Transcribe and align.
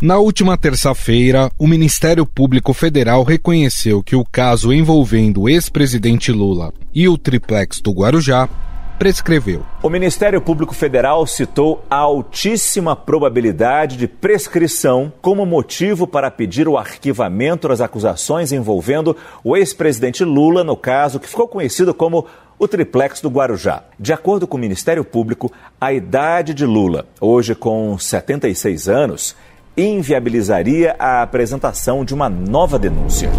Na 0.00 0.16
última 0.18 0.56
terça-feira, 0.56 1.50
o 1.58 1.66
Ministério 1.66 2.24
Público 2.24 2.72
Federal 2.72 3.24
reconheceu 3.24 4.00
que 4.00 4.14
o 4.14 4.24
caso 4.24 4.72
envolvendo 4.72 5.42
o 5.42 5.48
ex-presidente 5.48 6.30
Lula 6.30 6.72
e 6.94 7.08
o 7.08 7.18
triplex 7.18 7.80
do 7.80 7.90
Guarujá 7.90 8.48
prescreveu. 8.96 9.66
O 9.82 9.90
Ministério 9.90 10.40
Público 10.40 10.72
Federal 10.72 11.26
citou 11.26 11.84
a 11.90 11.96
altíssima 11.96 12.94
probabilidade 12.94 13.96
de 13.96 14.06
prescrição 14.06 15.12
como 15.20 15.44
motivo 15.44 16.06
para 16.06 16.30
pedir 16.30 16.68
o 16.68 16.78
arquivamento 16.78 17.66
das 17.66 17.80
acusações 17.80 18.52
envolvendo 18.52 19.16
o 19.42 19.56
ex-presidente 19.56 20.22
Lula, 20.22 20.62
no 20.62 20.76
caso 20.76 21.18
que 21.18 21.28
ficou 21.28 21.48
conhecido 21.48 21.92
como 21.92 22.24
o 22.56 22.68
triplex 22.68 23.20
do 23.20 23.28
Guarujá. 23.28 23.82
De 23.98 24.12
acordo 24.12 24.46
com 24.46 24.56
o 24.56 24.60
Ministério 24.60 25.04
Público, 25.04 25.50
a 25.80 25.92
idade 25.92 26.54
de 26.54 26.64
Lula, 26.64 27.04
hoje 27.20 27.54
com 27.54 27.98
76 27.98 28.88
anos, 28.88 29.36
inviabilizaria 29.78 30.96
a 30.98 31.22
apresentação 31.22 32.04
de 32.04 32.12
uma 32.12 32.28
nova 32.28 32.78
denúncia. 32.78 33.30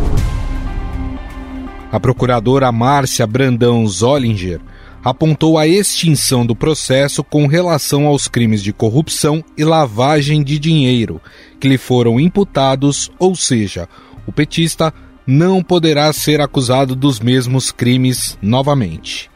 A 1.91 1.99
procuradora 1.99 2.71
Márcia 2.71 3.27
Brandão 3.27 3.85
Zollinger 3.85 4.61
apontou 5.03 5.57
a 5.57 5.67
extinção 5.67 6.45
do 6.45 6.55
processo 6.55 7.23
com 7.23 7.45
relação 7.45 8.05
aos 8.05 8.27
crimes 8.27 8.63
de 8.63 8.71
corrupção 8.71 9.43
e 9.57 9.63
lavagem 9.63 10.41
de 10.43 10.57
dinheiro 10.57 11.21
que 11.59 11.67
lhe 11.67 11.77
foram 11.77 12.19
imputados, 12.19 13.11
ou 13.19 13.35
seja, 13.35 13.87
o 14.25 14.31
petista 14.31 14.93
não 15.27 15.61
poderá 15.61 16.11
ser 16.13 16.41
acusado 16.41 16.95
dos 16.95 17.19
mesmos 17.19 17.71
crimes 17.71 18.37
novamente. 18.41 19.29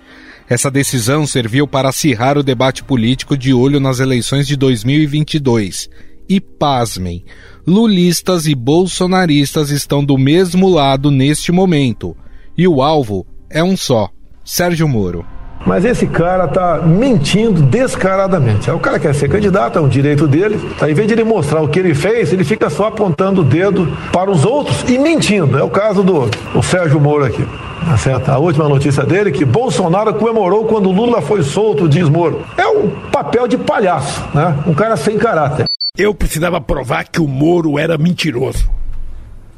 Essa 0.47 0.70
decisão 0.70 1.25
serviu 1.25 1.67
para 1.67 1.89
acirrar 1.89 2.38
o 2.38 2.44
debate 2.44 2.83
político 2.83 3.35
de 3.35 3.53
olho 3.53 3.80
nas 3.80 3.99
eleições 3.99 4.47
de 4.47 4.55
2022 4.55 5.89
e 6.27 6.40
pasmem, 6.40 7.23
lulistas 7.66 8.45
e 8.45 8.56
bolsonaristas 8.56 9.70
estão 9.70 10.03
do 10.03 10.17
mesmo 10.17 10.70
lado 10.70 11.11
neste 11.11 11.52
momento. 11.52 12.16
E 12.58 12.67
o 12.67 12.81
alvo 12.81 13.25
é 13.50 13.64
um 13.64 13.75
só: 13.78 14.09
Sérgio 14.44 14.88
Moro. 14.88 15.25
Mas 15.66 15.86
esse 15.86 16.06
cara 16.08 16.45
tá 16.47 16.81
mentindo 16.81 17.62
descaradamente. 17.62 18.70
O 18.70 18.80
cara 18.80 19.00
quer 19.00 19.16
ser 19.16 19.30
candidato, 19.30 19.80
é 19.80 19.81
um 19.81 19.88
direito 19.88 20.28
dele. 20.28 20.59
Tá, 20.78 20.92
em 20.92 20.94
vez 20.94 21.08
de 21.08 21.14
ele 21.14 21.23
mostrar 21.23 21.62
o 21.62 21.70
que 21.70 21.80
ele 21.80 21.95
fez, 21.95 22.34
ele 22.34 22.44
fica 22.44 22.69
só 22.69 22.88
apontando 22.88 23.42
o 23.42 23.44
dedo 23.45 23.88
para 24.12 24.30
os 24.30 24.44
outros 24.44 24.84
e 24.90 24.97
mentindo. 24.97 25.58
É 25.58 25.64
o 25.64 25.69
caso 25.69 26.03
do 26.03 26.30
o 26.53 26.62
Sérgio 26.62 27.00
Moro 27.00 27.23
aqui. 27.23 27.45
Tá 27.86 27.97
certo? 27.97 28.30
A 28.30 28.38
última 28.38 28.67
notícia 28.67 29.03
dele 29.03 29.31
que 29.31 29.45
Bolsonaro 29.45 30.14
comemorou 30.14 30.66
quando 30.66 30.92
Lula 30.92 31.22
foi 31.22 31.44
solto, 31.44 31.88
diz 31.88 32.09
Moro. 32.09 32.42
É 32.58 32.67
um 32.67 32.90
papel 33.12 33.47
de 33.47 33.58
palhaço, 33.58 34.22
né? 34.34 34.58
Um 34.67 34.73
cara 34.73 34.97
sem 34.97 35.17
caráter. 35.17 35.66
Eu 35.95 36.11
precisava 36.16 36.59
provar 36.59 37.08
que 37.08 37.22
o 37.22 37.27
Moro 37.27 37.77
era 37.77 37.99
mentiroso. 37.99 38.67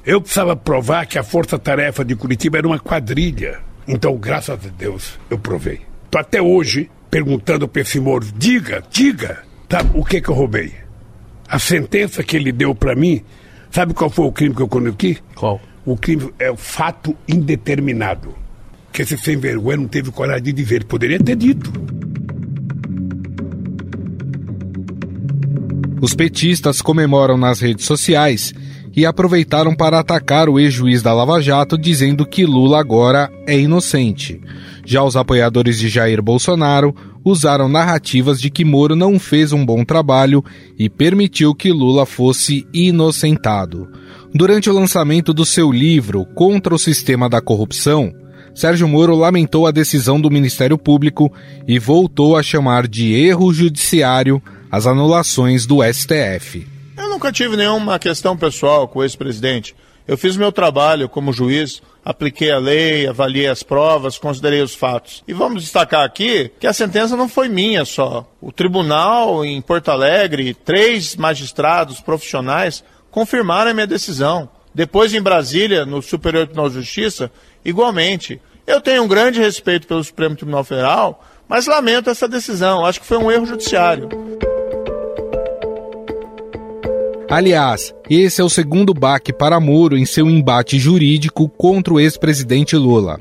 Eu 0.05 0.19
precisava 0.19 0.53
provar 0.53 1.05
que 1.05 1.17
a 1.17 1.23
Força-Tarefa 1.23 2.03
de 2.03 2.13
Curitiba 2.13 2.57
era 2.57 2.67
uma 2.67 2.77
quadrilha. 2.77 3.61
Então, 3.87 4.17
graças 4.17 4.49
a 4.65 4.69
Deus, 4.77 5.17
eu 5.29 5.39
provei. 5.39 5.79
Tô 6.11 6.17
até 6.17 6.41
hoje 6.41 6.91
perguntando 7.09 7.69
para 7.69 7.83
esse 7.83 8.01
Moro, 8.01 8.25
diga, 8.35 8.83
diga, 8.91 9.43
tá, 9.69 9.79
o 9.93 10.03
que 10.03 10.19
que 10.19 10.27
eu 10.27 10.33
roubei? 10.35 10.73
A 11.47 11.57
sentença 11.57 12.21
que 12.21 12.35
ele 12.35 12.51
deu 12.51 12.75
para 12.75 12.97
mim, 12.97 13.23
sabe 13.71 13.93
qual 13.93 14.09
foi 14.09 14.25
o 14.25 14.31
crime 14.33 14.53
que 14.53 14.61
eu 14.61 14.67
conheci? 14.67 15.19
Qual? 15.35 15.61
O 15.85 15.95
crime 15.95 16.33
é 16.37 16.51
o 16.51 16.57
fato 16.57 17.15
indeterminado. 17.29 18.35
Que 18.91 19.03
esse 19.03 19.17
sem 19.17 19.37
vergonha 19.37 19.77
não 19.77 19.87
teve 19.87 20.11
coragem 20.11 20.43
de 20.43 20.51
dizer, 20.51 20.83
poderia 20.83 21.17
ter 21.17 21.37
dito. 21.37 21.71
Os 26.01 26.13
petistas 26.13 26.81
comemoram 26.81 27.37
nas 27.37 27.59
redes 27.59 27.85
sociais 27.85 28.53
e 28.95 29.05
aproveitaram 29.05 29.75
para 29.75 29.99
atacar 29.99 30.47
o 30.47 30.59
ex-juiz 30.59 31.01
da 31.01 31.13
Lava 31.13 31.41
Jato, 31.41 31.77
dizendo 31.77 32.25
que 32.25 32.45
Lula 32.45 32.79
agora 32.79 33.31
é 33.45 33.59
inocente. 33.59 34.39
Já 34.85 35.03
os 35.03 35.15
apoiadores 35.15 35.77
de 35.79 35.89
Jair 35.89 36.21
Bolsonaro 36.21 36.95
usaram 37.23 37.67
narrativas 37.67 38.39
de 38.39 38.49
que 38.49 38.63
Moro 38.63 38.95
não 38.95 39.19
fez 39.19 39.51
um 39.51 39.65
bom 39.65 39.83
trabalho 39.83 40.43
e 40.77 40.89
permitiu 40.89 41.55
que 41.55 41.71
Lula 41.71 42.05
fosse 42.05 42.67
inocentado. 42.73 43.89
Durante 44.33 44.69
o 44.69 44.73
lançamento 44.73 45.33
do 45.33 45.45
seu 45.45 45.71
livro 45.71 46.25
Contra 46.35 46.75
o 46.75 46.79
Sistema 46.79 47.27
da 47.27 47.41
Corrupção, 47.41 48.13
Sérgio 48.53 48.87
Moro 48.87 49.15
lamentou 49.15 49.67
a 49.67 49.71
decisão 49.71 50.21
do 50.21 50.31
Ministério 50.31 50.77
Público 50.77 51.31
e 51.67 51.77
voltou 51.79 52.37
a 52.37 52.43
chamar 52.43 52.87
de 52.87 53.13
erro 53.13 53.53
judiciário 53.53 54.41
as 54.75 54.85
anulações 54.85 55.65
do 55.65 55.77
STF. 55.81 56.67
Eu 56.97 57.07
nunca 57.07 57.31
tive 57.31 57.55
nenhuma 57.55 57.97
questão 57.97 58.35
pessoal 58.35 58.89
com 58.89 58.99
o 58.99 59.03
ex-presidente. 59.03 59.73
Eu 60.05 60.17
fiz 60.17 60.35
meu 60.35 60.51
trabalho 60.51 61.07
como 61.07 61.31
juiz, 61.31 61.81
apliquei 62.03 62.51
a 62.51 62.57
lei, 62.57 63.07
avaliei 63.07 63.47
as 63.47 63.63
provas, 63.63 64.17
considerei 64.17 64.61
os 64.61 64.75
fatos. 64.75 65.23
E 65.25 65.31
vamos 65.31 65.63
destacar 65.63 66.03
aqui 66.03 66.51
que 66.59 66.67
a 66.67 66.73
sentença 66.73 67.15
não 67.15 67.29
foi 67.29 67.47
minha 67.47 67.85
só. 67.85 68.29
O 68.41 68.51
tribunal 68.51 69.45
em 69.45 69.61
Porto 69.61 69.91
Alegre, 69.91 70.53
três 70.53 71.15
magistrados 71.15 72.01
profissionais 72.01 72.83
confirmaram 73.09 73.71
a 73.71 73.73
minha 73.73 73.87
decisão. 73.87 74.49
Depois 74.73 75.13
em 75.13 75.21
Brasília, 75.21 75.85
no 75.85 76.01
Superior 76.01 76.47
Tribunal 76.47 76.67
de 76.67 76.75
Justiça, 76.75 77.31
igualmente. 77.63 78.41
Eu 78.67 78.81
tenho 78.81 79.03
um 79.03 79.07
grande 79.07 79.39
respeito 79.39 79.87
pelo 79.87 80.03
Supremo 80.03 80.35
Tribunal 80.35 80.65
Federal, 80.65 81.23
mas 81.47 81.65
lamento 81.65 82.09
essa 82.09 82.27
decisão. 82.27 82.85
Acho 82.85 82.99
que 82.99 83.07
foi 83.07 83.17
um 83.17 83.31
erro 83.31 83.45
judiciário. 83.45 84.09
Aliás, 87.35 87.93
esse 88.09 88.39
é 88.39 88.43
o 88.45 88.49
segundo 88.49 88.93
baque 88.93 89.33
para 89.33 89.59
Moro 89.59 89.97
em 89.97 90.05
seu 90.05 90.29
embate 90.29 90.79
jurídico 90.79 91.49
contra 91.49 91.93
o 91.93 91.99
ex-presidente 91.99 92.77
Lula. 92.77 93.19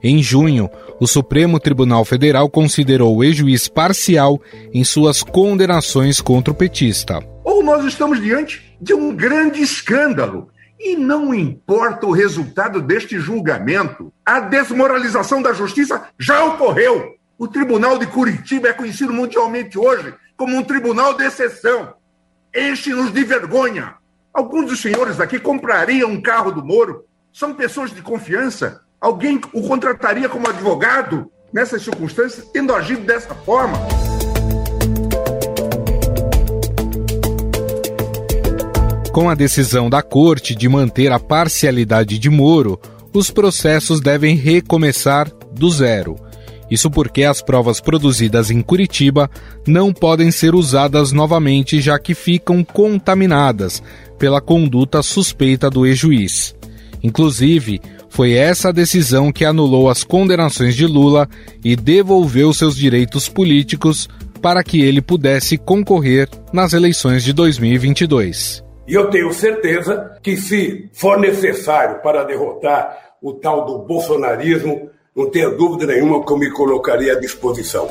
Em 0.00 0.22
junho, 0.22 0.70
o 1.00 1.06
Supremo 1.08 1.58
Tribunal 1.58 2.04
Federal 2.04 2.48
considerou 2.48 3.16
o 3.16 3.24
ex-juiz 3.24 3.66
parcial 3.66 4.40
em 4.72 4.84
suas 4.84 5.20
condenações 5.20 6.20
contra 6.20 6.52
o 6.52 6.54
petista. 6.54 7.18
Ou 7.42 7.60
nós 7.60 7.84
estamos 7.84 8.20
diante 8.20 8.72
de 8.80 8.94
um 8.94 9.12
grande 9.12 9.60
escândalo. 9.60 10.48
E 10.78 10.94
não 10.94 11.34
importa 11.34 12.06
o 12.06 12.12
resultado 12.12 12.80
deste 12.80 13.18
julgamento, 13.18 14.12
a 14.24 14.38
desmoralização 14.38 15.42
da 15.42 15.52
justiça 15.52 16.04
já 16.16 16.44
ocorreu. 16.44 17.16
O 17.36 17.48
Tribunal 17.48 17.98
de 17.98 18.06
Curitiba 18.06 18.68
é 18.68 18.72
conhecido 18.72 19.12
mundialmente 19.12 19.76
hoje 19.76 20.14
como 20.36 20.56
um 20.56 20.62
tribunal 20.62 21.16
de 21.16 21.24
exceção 21.24 21.94
enche-nos 22.56 23.12
de 23.12 23.22
vergonha. 23.22 23.94
Alguns 24.32 24.70
dos 24.70 24.80
senhores 24.80 25.20
aqui 25.20 25.38
comprariam 25.38 26.10
um 26.10 26.20
carro 26.20 26.50
do 26.50 26.64
Moro, 26.64 27.04
são 27.32 27.52
pessoas 27.52 27.94
de 27.94 28.00
confiança. 28.00 28.80
Alguém 28.98 29.40
o 29.52 29.68
contrataria 29.68 30.28
como 30.28 30.48
advogado 30.48 31.30
nessas 31.52 31.82
circunstâncias, 31.82 32.46
tendo 32.52 32.74
agido 32.74 33.02
dessa 33.02 33.34
forma? 33.34 33.78
Com 39.12 39.30
a 39.30 39.34
decisão 39.34 39.88
da 39.88 40.02
corte 40.02 40.54
de 40.54 40.68
manter 40.68 41.10
a 41.12 41.18
parcialidade 41.18 42.18
de 42.18 42.28
Moro, 42.28 42.80
os 43.14 43.30
processos 43.30 44.00
devem 44.00 44.36
recomeçar 44.36 45.30
do 45.52 45.70
zero. 45.70 46.25
Isso 46.70 46.90
porque 46.90 47.22
as 47.22 47.40
provas 47.40 47.80
produzidas 47.80 48.50
em 48.50 48.60
Curitiba 48.60 49.30
não 49.66 49.92
podem 49.92 50.30
ser 50.30 50.54
usadas 50.54 51.12
novamente, 51.12 51.80
já 51.80 51.98
que 51.98 52.14
ficam 52.14 52.64
contaminadas 52.64 53.82
pela 54.18 54.40
conduta 54.40 55.02
suspeita 55.02 55.70
do 55.70 55.86
ex-juiz. 55.86 56.56
Inclusive, 57.02 57.80
foi 58.08 58.32
essa 58.32 58.72
decisão 58.72 59.30
que 59.30 59.44
anulou 59.44 59.88
as 59.88 60.02
condenações 60.02 60.74
de 60.74 60.86
Lula 60.86 61.28
e 61.64 61.76
devolveu 61.76 62.52
seus 62.52 62.74
direitos 62.76 63.28
políticos 63.28 64.08
para 64.40 64.64
que 64.64 64.80
ele 64.80 65.02
pudesse 65.02 65.56
concorrer 65.56 66.28
nas 66.52 66.72
eleições 66.72 67.22
de 67.22 67.32
2022. 67.32 68.64
E 68.88 68.94
eu 68.94 69.10
tenho 69.10 69.32
certeza 69.32 70.16
que, 70.22 70.36
se 70.36 70.88
for 70.92 71.18
necessário 71.18 72.00
para 72.02 72.24
derrotar 72.24 73.16
o 73.20 73.32
tal 73.34 73.66
do 73.66 73.78
bolsonarismo, 73.80 74.88
não 75.16 75.30
tenha 75.30 75.48
dúvida 75.48 75.86
nenhuma 75.86 76.22
que 76.22 76.30
eu 76.30 76.36
me 76.36 76.50
colocaria 76.50 77.14
à 77.14 77.18
disposição. 77.18 77.88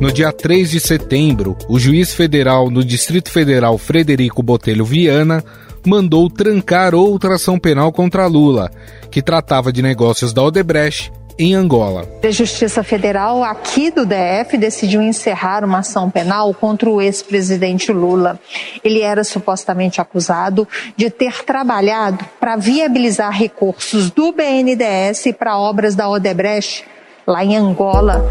No 0.00 0.12
dia 0.12 0.32
3 0.32 0.70
de 0.70 0.78
setembro, 0.78 1.56
o 1.68 1.78
juiz 1.78 2.14
federal 2.14 2.70
no 2.70 2.84
Distrito 2.84 3.30
Federal 3.30 3.76
Frederico 3.78 4.42
Botelho 4.42 4.84
Viana 4.84 5.44
mandou 5.84 6.30
trancar 6.30 6.94
outra 6.94 7.34
ação 7.34 7.58
penal 7.58 7.92
contra 7.92 8.26
Lula, 8.26 8.70
que 9.10 9.20
tratava 9.20 9.72
de 9.72 9.82
negócios 9.82 10.32
da 10.32 10.42
Odebrecht 10.42 11.12
em 11.38 11.54
Angola. 11.54 12.08
A 12.22 12.30
Justiça 12.30 12.82
Federal 12.82 13.42
aqui 13.42 13.90
do 13.90 14.06
DF 14.06 14.56
decidiu 14.56 15.02
encerrar 15.02 15.64
uma 15.64 15.78
ação 15.78 16.10
penal 16.10 16.52
contra 16.54 16.88
o 16.88 17.00
ex-presidente 17.00 17.92
Lula. 17.92 18.38
Ele 18.82 19.00
era 19.00 19.24
supostamente 19.24 20.00
acusado 20.00 20.66
de 20.96 21.10
ter 21.10 21.44
trabalhado 21.44 22.24
para 22.38 22.56
viabilizar 22.56 23.32
recursos 23.32 24.10
do 24.10 24.32
BNDES 24.32 25.34
para 25.38 25.58
obras 25.58 25.94
da 25.94 26.08
Odebrecht 26.08 26.84
lá 27.26 27.44
em 27.44 27.56
Angola. 27.56 28.30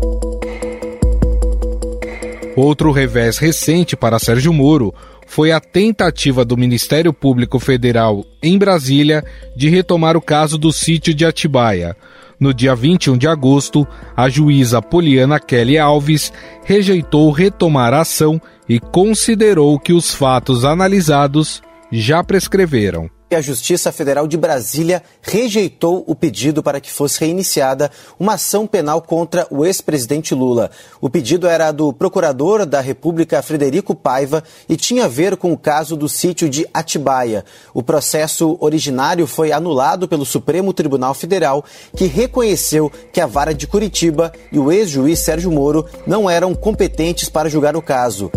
Outro 2.56 2.92
revés 2.92 3.38
recente 3.38 3.96
para 3.96 4.20
Sérgio 4.20 4.52
Moro 4.52 4.94
foi 5.26 5.54
a 5.54 5.62
tentativa 5.62 6.44
do 6.44 6.58
Ministério 6.58 7.14
Público 7.14 7.58
Federal 7.58 8.26
em 8.44 8.58
Brasília 8.58 9.24
de 9.56 9.70
retomar 9.70 10.18
o 10.18 10.22
caso 10.22 10.58
do 10.58 10.74
sítio 10.74 11.14
de 11.14 11.26
Atibaia. 11.26 11.96
No 12.42 12.56
dia 12.56 12.74
21 12.76 13.20
de 13.20 13.28
agosto, 13.28 13.88
a 14.18 14.28
juíza 14.28 14.82
Poliana 14.82 15.40
Kelly 15.40 15.78
Alves 15.78 16.34
rejeitou 16.66 17.30
retomar 17.30 17.94
a 17.94 18.02
ação 18.02 18.42
e 18.68 18.80
considerou 18.80 19.80
que 19.80 19.94
os 19.94 20.12
fatos 20.12 20.66
analisados 20.66 21.62
já 21.92 22.24
prescreveram 22.24 23.12
a 23.36 23.42
Justiça 23.42 23.92
Federal 23.92 24.28
de 24.28 24.38
Brasília 24.38 25.04
rejeitou 25.22 26.04
o 26.08 26.16
pedido 26.16 26.62
para 26.62 26.80
que 26.80 26.92
fosse 26.92 27.20
reiniciada 27.20 27.92
uma 28.20 28.34
ação 28.34 28.68
penal 28.68 29.02
contra 29.02 29.48
o 29.50 29.66
ex-presidente 29.66 30.36
Lula. 30.36 30.72
O 31.00 31.10
pedido 31.10 31.48
era 31.48 31.72
do 31.72 31.94
procurador 31.94 32.66
da 32.66 32.82
República 32.82 33.42
Frederico 33.42 33.96
Paiva 33.96 34.44
e 34.68 34.76
tinha 34.76 35.06
a 35.06 35.08
ver 35.08 35.38
com 35.38 35.52
o 35.52 35.58
caso 35.58 35.96
do 35.96 36.10
sítio 36.10 36.50
de 36.50 36.68
Atibaia. 36.74 37.46
O 37.74 37.82
processo 37.82 38.58
originário 38.60 39.26
foi 39.26 39.52
anulado 39.52 40.08
pelo 40.08 40.26
Supremo 40.26 40.74
Tribunal 40.74 41.14
Federal, 41.14 41.64
que 41.96 42.06
reconheceu 42.06 42.92
que 43.12 43.22
a 43.22 43.26
vara 43.26 43.54
de 43.54 43.68
Curitiba 43.68 44.32
e 44.52 44.60
o 44.60 44.72
ex-juiz 44.72 45.20
Sérgio 45.20 45.52
Moro 45.52 45.86
não 46.06 46.30
eram 46.30 46.54
competentes 46.54 47.30
para 47.30 47.50
julgar 47.50 47.76
o 47.76 47.82
caso. 47.82 48.32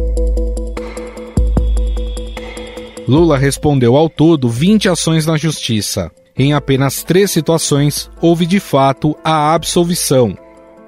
Lula 3.06 3.36
respondeu 3.36 3.96
ao 3.96 4.08
todo 4.08 4.48
20 4.48 4.88
ações 4.88 5.26
na 5.26 5.36
justiça. 5.36 6.10
Em 6.36 6.54
apenas 6.54 7.04
três 7.04 7.30
situações, 7.30 8.10
houve 8.20 8.46
de 8.46 8.58
fato 8.58 9.14
a 9.22 9.54
absolvição. 9.54 10.36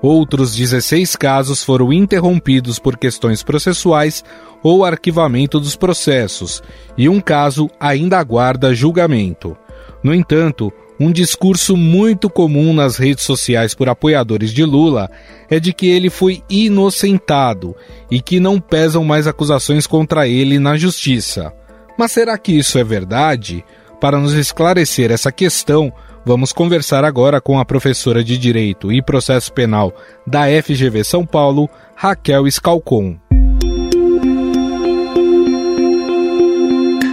Outros 0.01 0.55
16 0.55 1.15
casos 1.15 1.63
foram 1.63 1.93
interrompidos 1.93 2.79
por 2.79 2.97
questões 2.97 3.43
processuais 3.43 4.25
ou 4.63 4.85
arquivamento 4.85 5.61
dos 5.61 5.77
processos, 5.77 6.63
e 6.97 7.09
um 7.09 7.21
caso 7.21 7.69
ainda 7.79 8.19
aguarda 8.19 8.75
julgamento. 8.75 9.57
No 10.03 10.15
entanto, 10.15 10.73
um 10.99 11.13
discurso 11.13 11.77
muito 11.77 12.31
comum 12.31 12.73
nas 12.73 12.97
redes 12.97 13.25
sociais 13.25 13.75
por 13.75 13.89
apoiadores 13.89 14.53
de 14.53 14.65
Lula 14.65 15.11
é 15.51 15.61
de 15.61 15.73
que 15.73 15.87
ele 15.87 16.09
foi 16.09 16.43
inocentado 16.49 17.77
e 18.11 18.21
que 18.21 18.41
não 18.41 18.59
pesam 18.59 19.05
mais 19.05 19.27
acusações 19.27 19.87
contra 19.87 20.27
ele 20.27 20.59
na 20.59 20.77
justiça. 20.77 21.53
Mas 21.99 22.13
será 22.13 22.37
que 22.37 22.53
isso 22.53 22.79
é 22.79 22.85
verdade? 22.85 23.65
Para 24.01 24.19
nos 24.19 24.35
esclarecer 24.35 25.11
essa 25.11 25.33
questão, 25.33 25.93
vamos 26.25 26.53
conversar 26.53 27.05
agora 27.05 27.41
com 27.41 27.59
a 27.59 27.65
professora 27.65 28.23
de 28.23 28.37
Direito 28.37 28.93
e 28.93 29.03
Processo 29.03 29.53
Penal 29.53 29.93
da 30.27 30.43
FGV 30.63 31.03
São 31.03 31.25
Paulo, 31.25 31.69
Raquel 31.95 32.51
Scalcon. 32.51 33.17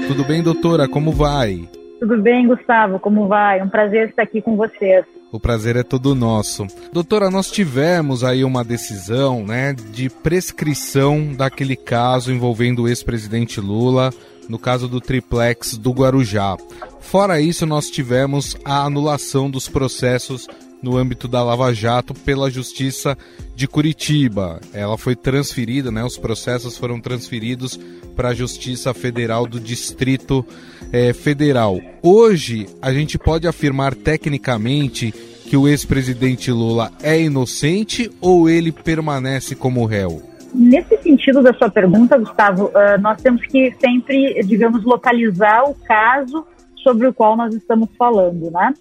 Tudo 0.08 0.26
bem, 0.26 0.44
doutora? 0.44 0.88
Como 0.88 1.12
vai? 1.12 1.68
Tudo 2.00 2.22
bem, 2.22 2.46
Gustavo? 2.46 3.00
Como 3.00 3.28
vai? 3.28 3.64
Um 3.64 3.70
prazer 3.70 4.10
estar 4.10 4.24
aqui 4.24 4.42
com 4.42 4.58
vocês. 4.58 5.06
O 5.34 5.40
prazer 5.40 5.76
é 5.76 5.82
todo 5.82 6.14
nosso. 6.14 6.68
Doutora, 6.92 7.32
nós 7.32 7.50
tivemos 7.50 8.24
aí 8.24 8.44
uma 8.44 8.64
decisão 8.64 9.44
né, 9.44 9.74
de 9.74 10.08
prescrição 10.08 11.34
daquele 11.34 11.76
caso 11.76 12.32
envolvendo 12.32 12.84
o 12.84 12.88
ex-presidente 12.88 13.60
Lula 13.60 14.14
no 14.48 14.60
caso 14.60 14.88
do 14.88 15.02
triplex 15.02 15.76
do 15.76 15.92
Guarujá. 15.92 16.56
Fora 17.00 17.42
isso, 17.42 17.66
nós 17.66 17.90
tivemos 17.90 18.56
a 18.64 18.84
anulação 18.84 19.50
dos 19.50 19.68
processos 19.68 20.48
no 20.84 20.98
âmbito 20.98 21.28
da 21.28 21.42
Lava 21.42 21.74
Jato 21.74 22.14
pela 22.14 22.52
Justiça 22.52 23.18
de 23.56 23.68
Curitiba. 23.68 24.60
Ela 24.74 24.98
foi 24.98 25.16
transferida, 25.16 25.90
né, 25.90 26.04
os 26.04 26.18
processos 26.18 26.78
foram 26.78 27.00
transferidos 27.00 27.80
para 28.16 28.30
a 28.30 28.34
Justiça 28.34 28.94
Federal 28.94 29.48
do 29.48 29.60
Distrito 29.60 30.46
eh, 30.92 31.14
Federal. 31.14 31.80
Hoje, 32.04 32.68
a 32.82 32.94
gente 32.94 33.18
pode 33.18 33.48
afirmar 33.48 33.96
tecnicamente 33.96 35.12
que 35.54 35.58
o 35.58 35.68
ex-presidente 35.68 36.52
Lula 36.52 36.92
é 37.02 37.22
inocente 37.22 38.12
ou 38.20 38.50
ele 38.50 38.72
permanece 38.72 39.56
como 39.56 39.86
réu? 39.86 40.22
Nesse 40.54 40.98
sentido 40.98 41.42
da 41.42 41.54
sua 41.54 41.70
pergunta, 41.70 42.18
Gustavo, 42.18 42.66
uh, 42.66 43.02
nós 43.02 43.22
temos 43.22 43.46
que 43.48 43.74
sempre, 43.80 44.42
digamos, 44.44 44.84
localizar 44.84 45.64
o 45.64 45.74
caso 45.74 46.46
sobre 46.78 47.08
o 47.08 47.14
qual 47.14 47.36
nós 47.36 47.54
estamos 47.56 47.90
falando, 47.98 48.52
né? 48.52 48.74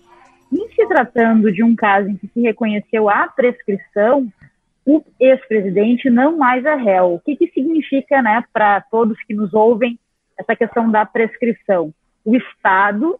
Em 0.52 0.68
se 0.74 0.86
tratando 0.86 1.50
de 1.50 1.62
um 1.64 1.74
caso 1.74 2.10
em 2.10 2.16
que 2.16 2.28
se 2.28 2.40
reconheceu 2.42 3.08
a 3.08 3.26
prescrição, 3.26 4.30
o 4.84 5.02
ex-presidente 5.18 6.10
não 6.10 6.36
mais 6.36 6.62
é 6.64 6.74
réu. 6.74 7.14
O 7.14 7.20
que, 7.20 7.36
que 7.36 7.48
significa, 7.48 8.20
né, 8.20 8.44
para 8.52 8.80
todos 8.82 9.16
que 9.24 9.32
nos 9.32 9.54
ouvem, 9.54 9.98
essa 10.38 10.54
questão 10.54 10.90
da 10.90 11.06
prescrição? 11.06 11.94
O 12.22 12.36
Estado 12.36 13.18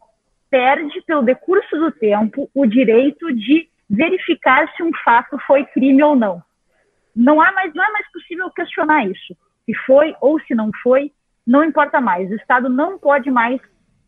perde, 0.51 1.01
pelo 1.07 1.23
decurso 1.23 1.75
do 1.79 1.91
tempo, 1.91 2.51
o 2.55 2.67
direito 2.67 3.35
de 3.35 3.67
verificar 3.89 4.71
se 4.77 4.83
um 4.83 4.91
fato 5.03 5.39
foi 5.47 5.65
crime 5.65 6.03
ou 6.03 6.15
não. 6.15 6.43
Não, 7.17 7.41
há 7.41 7.51
mais, 7.53 7.73
não 7.73 7.83
é 7.83 7.93
mais 7.93 8.13
possível 8.13 8.51
questionar 8.51 9.07
isso. 9.07 9.35
Se 9.65 9.75
foi 9.87 10.15
ou 10.21 10.39
se 10.41 10.55
não 10.55 10.71
foi, 10.83 11.11
não 11.47 11.65
importa 11.65 11.99
mais. 12.01 12.31
O 12.31 12.35
Estado 12.35 12.69
não 12.69 12.99
pode 12.99 13.31
mais 13.31 13.59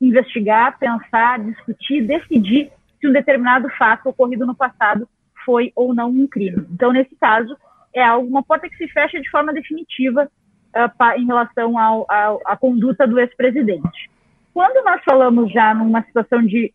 investigar, 0.00 0.78
pensar, 0.78 1.38
discutir, 1.38 2.02
decidir 2.02 2.70
se 3.04 3.08
um 3.08 3.12
determinado 3.12 3.68
fato 3.76 4.08
ocorrido 4.08 4.46
no 4.46 4.54
passado 4.54 5.06
foi 5.44 5.70
ou 5.76 5.94
não 5.94 6.08
um 6.08 6.26
crime. 6.26 6.66
Então, 6.72 6.90
nesse 6.90 7.14
caso, 7.16 7.54
é 7.92 8.02
algo, 8.02 8.26
uma 8.26 8.42
porta 8.42 8.66
que 8.66 8.76
se 8.76 8.88
fecha 8.88 9.20
de 9.20 9.28
forma 9.28 9.52
definitiva 9.52 10.26
uh, 10.74 11.18
em 11.18 11.26
relação 11.26 11.74
à 11.78 12.56
conduta 12.56 13.06
do 13.06 13.20
ex-presidente. 13.20 14.10
Quando 14.54 14.82
nós 14.82 15.02
falamos 15.04 15.52
já 15.52 15.74
numa 15.74 16.02
situação 16.02 16.42
de 16.42 16.72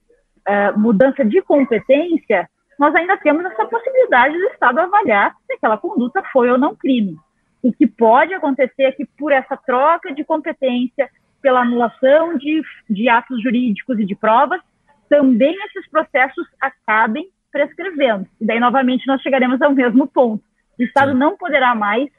uh, 0.47 0.79
mudança 0.79 1.25
de 1.25 1.41
competência, 1.41 2.47
nós 2.77 2.93
ainda 2.93 3.17
temos 3.17 3.43
essa 3.45 3.65
possibilidade 3.65 4.37
do 4.37 4.45
Estado 4.49 4.79
avaliar 4.79 5.35
se 5.47 5.53
aquela 5.53 5.79
conduta 5.79 6.21
foi 6.31 6.51
ou 6.51 6.59
não 6.59 6.75
crime. 6.75 7.17
O 7.63 7.73
que 7.73 7.87
pode 7.87 8.35
acontecer 8.35 8.83
é 8.83 8.91
que, 8.91 9.03
por 9.17 9.31
essa 9.31 9.57
troca 9.57 10.13
de 10.13 10.23
competência, 10.23 11.09
pela 11.41 11.61
anulação 11.61 12.37
de, 12.37 12.61
de 12.87 13.09
atos 13.09 13.41
jurídicos 13.41 13.99
e 13.99 14.05
de 14.05 14.15
provas, 14.15 14.61
também 15.09 15.55
esses 15.65 15.89
processos 15.89 16.47
acabem 16.61 17.29
prescrevendo. 17.51 18.27
E 18.39 18.45
daí, 18.45 18.59
novamente, 18.59 19.07
nós 19.07 19.21
chegaremos 19.21 19.61
ao 19.61 19.73
mesmo 19.73 20.07
ponto. 20.07 20.43
O 20.79 20.83
Estado 20.83 21.11
Sim. 21.11 21.17
não 21.17 21.35
poderá 21.35 21.75
mais 21.75 22.09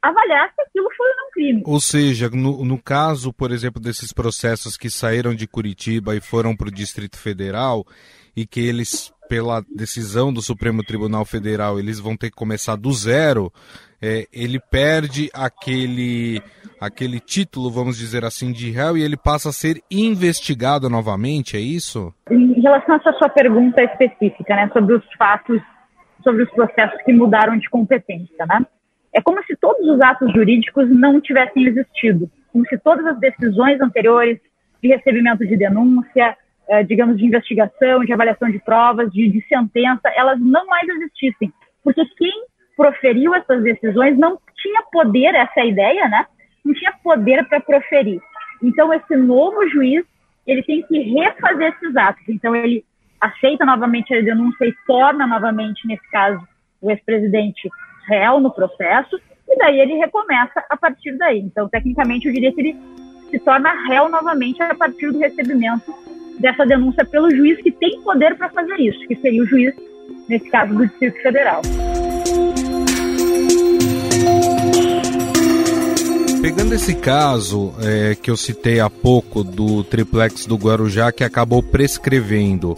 avaliar 0.00 0.50
se 0.54 0.62
aquilo 0.62 0.88
foi 0.96 1.08
ou 1.08 1.16
não 1.16 1.30
crime. 1.32 1.62
Ou 1.66 1.80
seja, 1.80 2.30
no, 2.30 2.64
no 2.64 2.80
caso, 2.80 3.32
por 3.32 3.50
exemplo, 3.50 3.82
desses 3.82 4.12
processos 4.12 4.76
que 4.76 4.88
saíram 4.88 5.34
de 5.34 5.46
Curitiba 5.46 6.14
e 6.14 6.20
foram 6.20 6.56
para 6.56 6.68
o 6.68 6.72
Distrito 6.72 7.18
Federal 7.18 7.84
e 8.36 8.46
que 8.46 8.60
eles 8.60 9.12
pela 9.28 9.64
decisão 9.68 10.32
do 10.32 10.40
Supremo 10.40 10.84
Tribunal 10.84 11.24
Federal, 11.24 11.80
eles 11.80 11.98
vão 11.98 12.16
ter 12.16 12.30
que 12.30 12.36
começar 12.36 12.76
do 12.76 12.92
zero, 12.92 13.52
é, 14.00 14.26
ele 14.32 14.60
perde 14.70 15.30
aquele, 15.32 16.40
aquele 16.80 17.20
título, 17.20 17.70
vamos 17.70 17.96
dizer 17.96 18.24
assim, 18.24 18.52
de 18.52 18.70
réu 18.70 18.96
e 18.96 19.02
ele 19.02 19.16
passa 19.16 19.48
a 19.48 19.52
ser 19.52 19.80
investigado 19.90 20.88
novamente, 20.88 21.56
é 21.56 21.60
isso? 21.60 22.12
Em 22.30 22.60
relação 22.60 22.94
a 22.94 22.98
essa 22.98 23.12
sua 23.14 23.28
pergunta 23.28 23.82
específica, 23.82 24.54
né, 24.54 24.70
sobre 24.72 24.94
os 24.94 25.04
fatos, 25.18 25.60
sobre 26.22 26.42
os 26.42 26.50
processos 26.50 27.00
que 27.02 27.12
mudaram 27.12 27.56
de 27.56 27.68
competência, 27.70 28.46
né? 28.46 28.66
É 29.12 29.22
como 29.22 29.42
se 29.44 29.56
todos 29.56 29.88
os 29.88 30.00
atos 30.00 30.30
jurídicos 30.32 30.90
não 30.90 31.20
tivessem 31.20 31.64
existido, 31.66 32.30
como 32.52 32.66
se 32.66 32.76
todas 32.78 33.06
as 33.06 33.18
decisões 33.18 33.80
anteriores 33.80 34.38
de 34.82 34.88
recebimento 34.88 35.46
de 35.46 35.56
denúncia, 35.56 36.36
é, 36.68 36.82
digamos, 36.82 37.16
de 37.16 37.24
investigação, 37.24 38.04
de 38.04 38.12
avaliação 38.12 38.50
de 38.50 38.58
provas, 38.58 39.10
de, 39.12 39.28
de 39.28 39.40
sentença, 39.48 40.10
elas 40.14 40.38
não 40.40 40.66
mais 40.66 40.86
existissem. 40.88 41.52
Porque 41.82 42.04
quem 42.18 42.32
proferiu 42.76 43.34
essas 43.34 43.62
decisões 43.62 44.18
não 44.18 44.38
tinha 44.60 44.82
poder, 44.92 45.34
essa 45.34 45.60
é 45.60 45.62
a 45.62 45.66
ideia, 45.66 46.08
né? 46.08 46.26
Não 46.66 46.74
tinha 46.74 46.92
poder 47.02 47.46
para 47.48 47.60
proferir. 47.60 48.20
Então, 48.60 48.92
esse 48.92 49.16
novo 49.16 49.68
juiz, 49.68 50.04
ele 50.44 50.64
tem 50.64 50.82
que 50.82 50.98
refazer 50.98 51.72
esses 51.72 51.96
atos. 51.96 52.28
Então, 52.28 52.56
ele 52.56 52.84
aceita 53.20 53.64
novamente 53.64 54.12
a 54.12 54.20
denúncia 54.20 54.66
e 54.66 54.74
torna 54.84 55.28
novamente, 55.28 55.86
nesse 55.86 56.10
caso, 56.10 56.40
o 56.82 56.90
ex-presidente 56.90 57.70
réu 58.08 58.40
no 58.40 58.52
processo, 58.52 59.16
e 59.48 59.56
daí 59.56 59.78
ele 59.80 59.94
recomeça 59.94 60.64
a 60.68 60.76
partir 60.76 61.12
daí. 61.16 61.38
Então, 61.38 61.68
tecnicamente, 61.68 62.26
eu 62.26 62.32
diria 62.32 62.52
que 62.52 62.60
ele 62.60 62.76
se 63.30 63.38
torna 63.38 63.70
réu 63.88 64.08
novamente 64.08 64.60
a 64.60 64.74
partir 64.74 65.12
do 65.12 65.18
recebimento 65.18 65.94
dessa 66.40 66.66
denúncia 66.66 67.04
pelo 67.04 67.30
juiz 67.30 67.60
que 67.62 67.70
tem 67.70 68.02
poder 68.02 68.36
para 68.36 68.48
fazer 68.50 68.78
isso, 68.80 69.06
que 69.06 69.14
seria 69.16 69.42
o 69.42 69.46
juiz, 69.46 69.74
nesse 70.28 70.50
caso, 70.50 70.74
do 70.74 70.86
Distrito 70.86 71.22
Federal. 71.22 71.62
Pegando 76.46 76.76
esse 76.76 76.94
caso 76.94 77.74
é, 77.80 78.14
que 78.14 78.30
eu 78.30 78.36
citei 78.36 78.78
há 78.78 78.88
pouco 78.88 79.42
do 79.42 79.82
triplex 79.82 80.46
do 80.46 80.54
Guarujá 80.54 81.10
que 81.10 81.24
acabou 81.24 81.60
prescrevendo, 81.60 82.76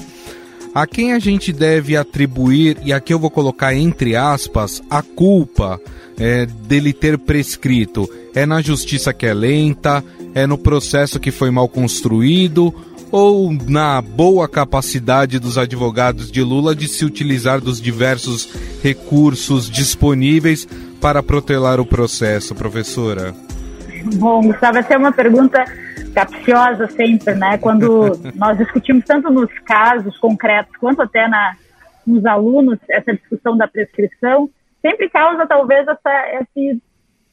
a 0.75 0.87
quem 0.87 1.13
a 1.13 1.19
gente 1.19 1.53
deve 1.53 1.95
atribuir, 1.95 2.79
e 2.83 2.95
aqui 2.95 3.13
eu 3.13 3.19
vou 3.19 3.31
colocar 3.31 3.75
entre 3.75 4.17
aspas, 4.17 4.83
a 4.89 5.03
culpa 5.03 5.79
é, 6.19 6.47
dele 6.47 6.95
ter 6.95 7.19
prescrito? 7.19 8.09
É 8.35 8.47
na 8.47 8.63
justiça 8.63 9.13
que 9.13 9.27
é 9.27 9.35
lenta? 9.35 10.03
É 10.35 10.47
no 10.47 10.57
processo 10.57 11.21
que 11.21 11.31
foi 11.31 11.51
mal 11.51 11.69
construído? 11.69 12.75
Ou 13.13 13.53
na 13.53 14.01
boa 14.01 14.49
capacidade 14.49 15.39
dos 15.39 15.59
advogados 15.59 16.33
de 16.33 16.43
Lula 16.43 16.75
de 16.75 16.89
se 16.89 17.05
utilizar 17.05 17.61
dos 17.61 17.83
diversos 17.83 18.49
recursos 18.83 19.69
disponíveis 19.69 20.67
para 21.03 21.23
protelar 21.23 21.79
o 21.79 21.85
processo, 21.85 22.55
professora? 22.55 23.37
Bom, 24.19 24.43
Gustavo, 24.43 24.79
essa 24.79 24.95
é 24.95 24.99
uma 24.99 25.13
pergunta 25.13 25.65
capciosa 26.15 26.89
sempre, 26.89 27.35
né? 27.35 27.59
Quando 27.59 28.13
nós 28.35 28.59
discutimos 28.59 29.05
tanto 29.05 29.31
nos 29.31 29.53
casos 29.61 30.17
concretos 30.19 30.77
quanto 30.77 31.03
até 31.03 31.29
na, 31.29 31.57
nos 32.07 32.25
alunos 32.25 32.79
essa 32.89 33.13
discussão 33.15 33.57
da 33.57 33.69
prescrição, 33.69 34.51
sempre 34.81 35.09
causa 35.09 35.47
talvez 35.47 35.87
essa, 35.87 36.41
esse 36.41 36.83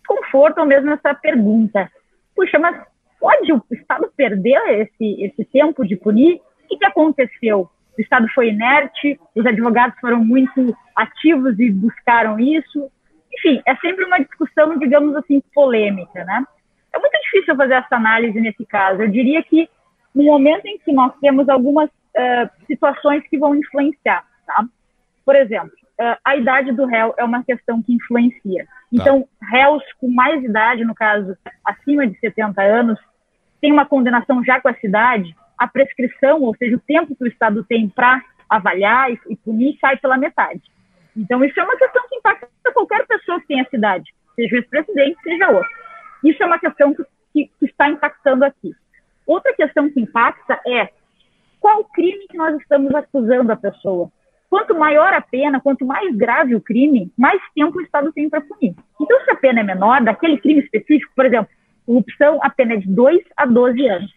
conforto 0.07 0.60
ou 0.60 0.65
mesmo 0.65 0.91
essa 0.91 1.13
pergunta. 1.13 1.89
Puxa, 2.36 2.60
mas 2.60 2.75
pode 3.19 3.51
o 3.51 3.62
Estado 3.72 4.10
perder 4.15 4.60
esse, 4.81 5.24
esse 5.24 5.45
tempo 5.45 5.86
de 5.86 5.95
punir? 5.95 6.36
O 6.36 6.67
que, 6.67 6.77
que 6.77 6.86
aconteceu? 6.86 7.69
O 7.98 8.01
Estado 8.01 8.27
foi 8.36 8.50
inerte, 8.50 9.19
os 9.34 9.45
advogados 9.45 9.98
foram 10.00 10.24
muito 10.24 10.75
ativos 10.95 11.57
e 11.60 11.72
buscaram 11.72 12.39
isso. 12.39 12.91
Enfim, 13.34 13.62
é 13.65 13.75
sempre 13.77 14.05
uma 14.05 14.19
discussão, 14.19 14.77
digamos 14.77 15.15
assim, 15.15 15.41
polêmica, 15.53 16.24
né? 16.25 16.45
É 16.96 17.00
muito 17.00 17.20
difícil 17.24 17.56
fazer 17.56 17.74
essa 17.74 17.96
análise 17.96 18.40
nesse 18.40 18.66
caso. 18.66 19.02
Eu 19.02 19.10
diria 19.10 19.44
que 19.44 19.70
no 20.14 20.24
momento 20.24 20.66
em 20.66 20.78
que 20.80 20.94
nós 20.94 21.14
temos 21.20 21.50
algumas 21.50 21.90
uh, 21.90 22.66
situações 22.66 23.28
que 23.28 23.38
vão 23.38 23.54
influenciar, 23.54 24.24
tá? 24.48 24.66
Por 25.25 25.36
exemplo, 25.36 25.72
uh, 26.00 26.18
a 26.24 26.38
idade 26.38 26.72
do 26.72 26.86
réu 26.86 27.14
é 27.18 27.24
uma 27.24 27.44
questão 27.44 27.84
que 27.84 27.94
influencia. 27.94 28.66
Tá. 28.66 28.72
Então, 28.94 29.28
réus 29.42 29.84
com 30.00 30.10
mais 30.10 30.42
idade, 30.42 30.86
no 30.86 30.96
caso, 30.96 31.38
acima 31.66 32.08
de 32.08 32.18
70 32.20 32.62
anos, 32.62 33.00
tem 33.60 33.74
uma 33.74 33.86
condenação 33.86 34.42
já 34.44 34.62
com 34.62 34.70
essa 34.70 34.86
idade, 34.86 35.36
a 35.58 35.68
prescrição, 35.68 36.42
ou 36.42 36.56
seja, 36.56 36.78
o 36.78 36.82
tempo 36.82 37.16
que 37.16 37.24
o 37.24 37.28
Estado 37.28 37.64
tem 37.66 37.90
para 37.90 38.22
avaliar 38.50 39.12
e, 39.12 39.20
e 39.30 39.36
punir, 39.36 39.78
sai 39.82 39.98
pela 39.98 40.18
metade. 40.18 40.62
Então, 41.18 41.44
isso 41.44 41.60
é 41.60 41.64
uma 41.64 41.78
questão 41.78 42.04
que 42.08 42.16
impacta 42.16 42.48
qualquer 42.74 43.06
pessoa 43.06 43.40
que 43.42 43.48
tem 43.48 43.60
essa 43.60 43.75
idade, 43.75 44.14
seja 44.36 44.56
o 44.56 44.60
ex-presidente, 44.60 45.18
seja 45.24 45.50
outro. 45.50 45.85
Isso 46.25 46.41
é 46.41 46.46
uma 46.46 46.60
questão 46.60 46.94
que, 46.94 47.03
que, 47.34 47.65
está 47.65 47.88
impactando 47.88 48.44
aqui. 48.44 48.74
Outra 49.27 49.53
questão 49.53 49.89
que 49.89 50.00
impacta 50.00 50.60
é 50.65 50.89
qual 51.60 51.84
crime 51.86 52.27
que 52.27 52.36
nós 52.36 52.60
estamos 52.60 52.94
acusando 52.96 53.51
a 53.51 53.55
pessoa. 53.55 54.12
Quanto 54.50 54.74
maior 54.74 55.13
a 55.13 55.22
pena, 55.22 55.62
quanto 55.62 55.86
mais 55.86 56.15
grave 56.15 56.55
o 56.55 56.62
crime, 56.62 57.12
mais 57.17 57.41
tempo 57.53 57.77
o 57.77 57.82
Estado 57.82 58.12
tem 58.12 58.29
para 58.29 58.41
punir. 58.41 58.75
Então, 59.00 59.24
se 59.24 59.32
a 59.32 59.36
pena 59.36 59.60
é 59.60 59.63
menor, 59.63 60.01
daquele 60.01 60.38
crime 60.38 60.62
específico, 60.62 61.12
por 61.15 61.25
exemplo, 61.25 61.50
corrupção, 61.86 62.39
a 62.41 62.50
pena 62.50 62.74
é 62.74 62.77
de 62.77 62.88
2 62.88 63.22
a 63.38 63.46
12 63.46 63.88
anos. 63.88 64.12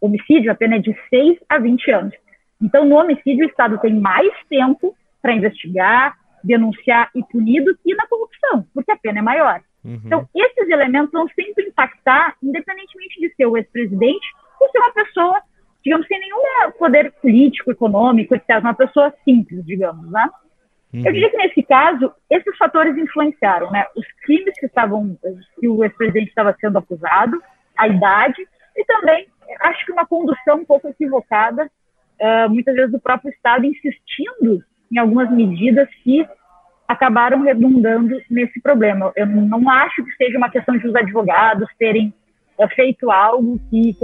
Homicídio, 0.00 0.52
a 0.52 0.54
pena 0.54 0.76
é 0.76 0.78
de 0.80 0.94
6 1.08 1.38
a 1.48 1.58
20 1.58 1.90
anos. 1.90 2.14
Então, 2.60 2.84
no 2.84 2.96
homicídio, 2.96 3.46
o 3.46 3.48
Estado 3.48 3.78
tem 3.78 3.94
mais 3.94 4.32
tempo 4.48 4.94
para 5.22 5.32
investigar, 5.32 6.16
denunciar 6.42 7.10
e 7.14 7.22
punir 7.24 7.64
do 7.64 7.76
que 7.76 7.94
na 7.94 8.06
corrupção, 8.06 8.66
porque 8.74 8.92
a 8.92 8.96
pena 8.96 9.20
é 9.20 9.22
maior. 9.22 9.62
Uhum. 9.84 10.00
Então, 10.04 10.28
esses 10.34 10.68
elementos 10.68 11.12
vão 11.12 11.28
sempre 11.28 11.66
impactar, 11.66 12.36
independentemente 12.42 13.20
de 13.20 13.34
ser 13.34 13.46
o 13.46 13.56
ex-presidente 13.56 14.26
ou 14.60 14.68
ser 14.70 14.78
uma 14.78 14.92
pessoa, 14.92 15.42
digamos, 15.84 16.06
sem 16.06 16.18
nenhum 16.18 16.38
poder 16.78 17.12
político, 17.20 17.70
econômico, 17.70 18.34
etc., 18.34 18.58
uma 18.60 18.74
pessoa 18.74 19.12
simples, 19.24 19.64
digamos, 19.64 20.10
né? 20.10 20.28
Uhum. 20.92 21.02
Eu 21.04 21.12
diria 21.12 21.30
que 21.30 21.36
nesse 21.36 21.62
caso, 21.62 22.12
esses 22.30 22.56
fatores 22.56 22.96
influenciaram, 22.96 23.70
né? 23.70 23.84
Os 23.96 24.06
crimes 24.24 24.54
que 24.58 24.66
estavam, 24.66 25.18
que 25.60 25.68
o 25.68 25.84
ex-presidente 25.84 26.28
estava 26.28 26.56
sendo 26.60 26.78
acusado, 26.78 27.42
a 27.76 27.88
idade 27.88 28.46
e 28.76 28.84
também, 28.84 29.26
acho 29.60 29.84
que 29.84 29.92
uma 29.92 30.06
condução 30.06 30.58
um 30.58 30.64
pouco 30.64 30.88
equivocada, 30.88 31.70
uh, 32.20 32.48
muitas 32.48 32.74
vezes 32.74 32.92
do 32.92 33.00
próprio 33.00 33.30
Estado 33.30 33.66
insistindo 33.66 34.62
em 34.90 34.98
algumas 34.98 35.30
medidas 35.30 35.88
que 36.02 36.26
acabaram 36.86 37.42
redundando 37.42 38.20
nesse 38.30 38.60
problema. 38.60 39.12
Eu 39.16 39.26
não 39.26 39.68
acho 39.68 40.04
que 40.04 40.12
seja 40.16 40.36
uma 40.38 40.50
questão 40.50 40.76
de 40.76 40.86
os 40.86 40.94
advogados 40.94 41.68
terem 41.78 42.12
é, 42.58 42.68
feito 42.68 43.10
algo 43.10 43.58
que, 43.70 43.96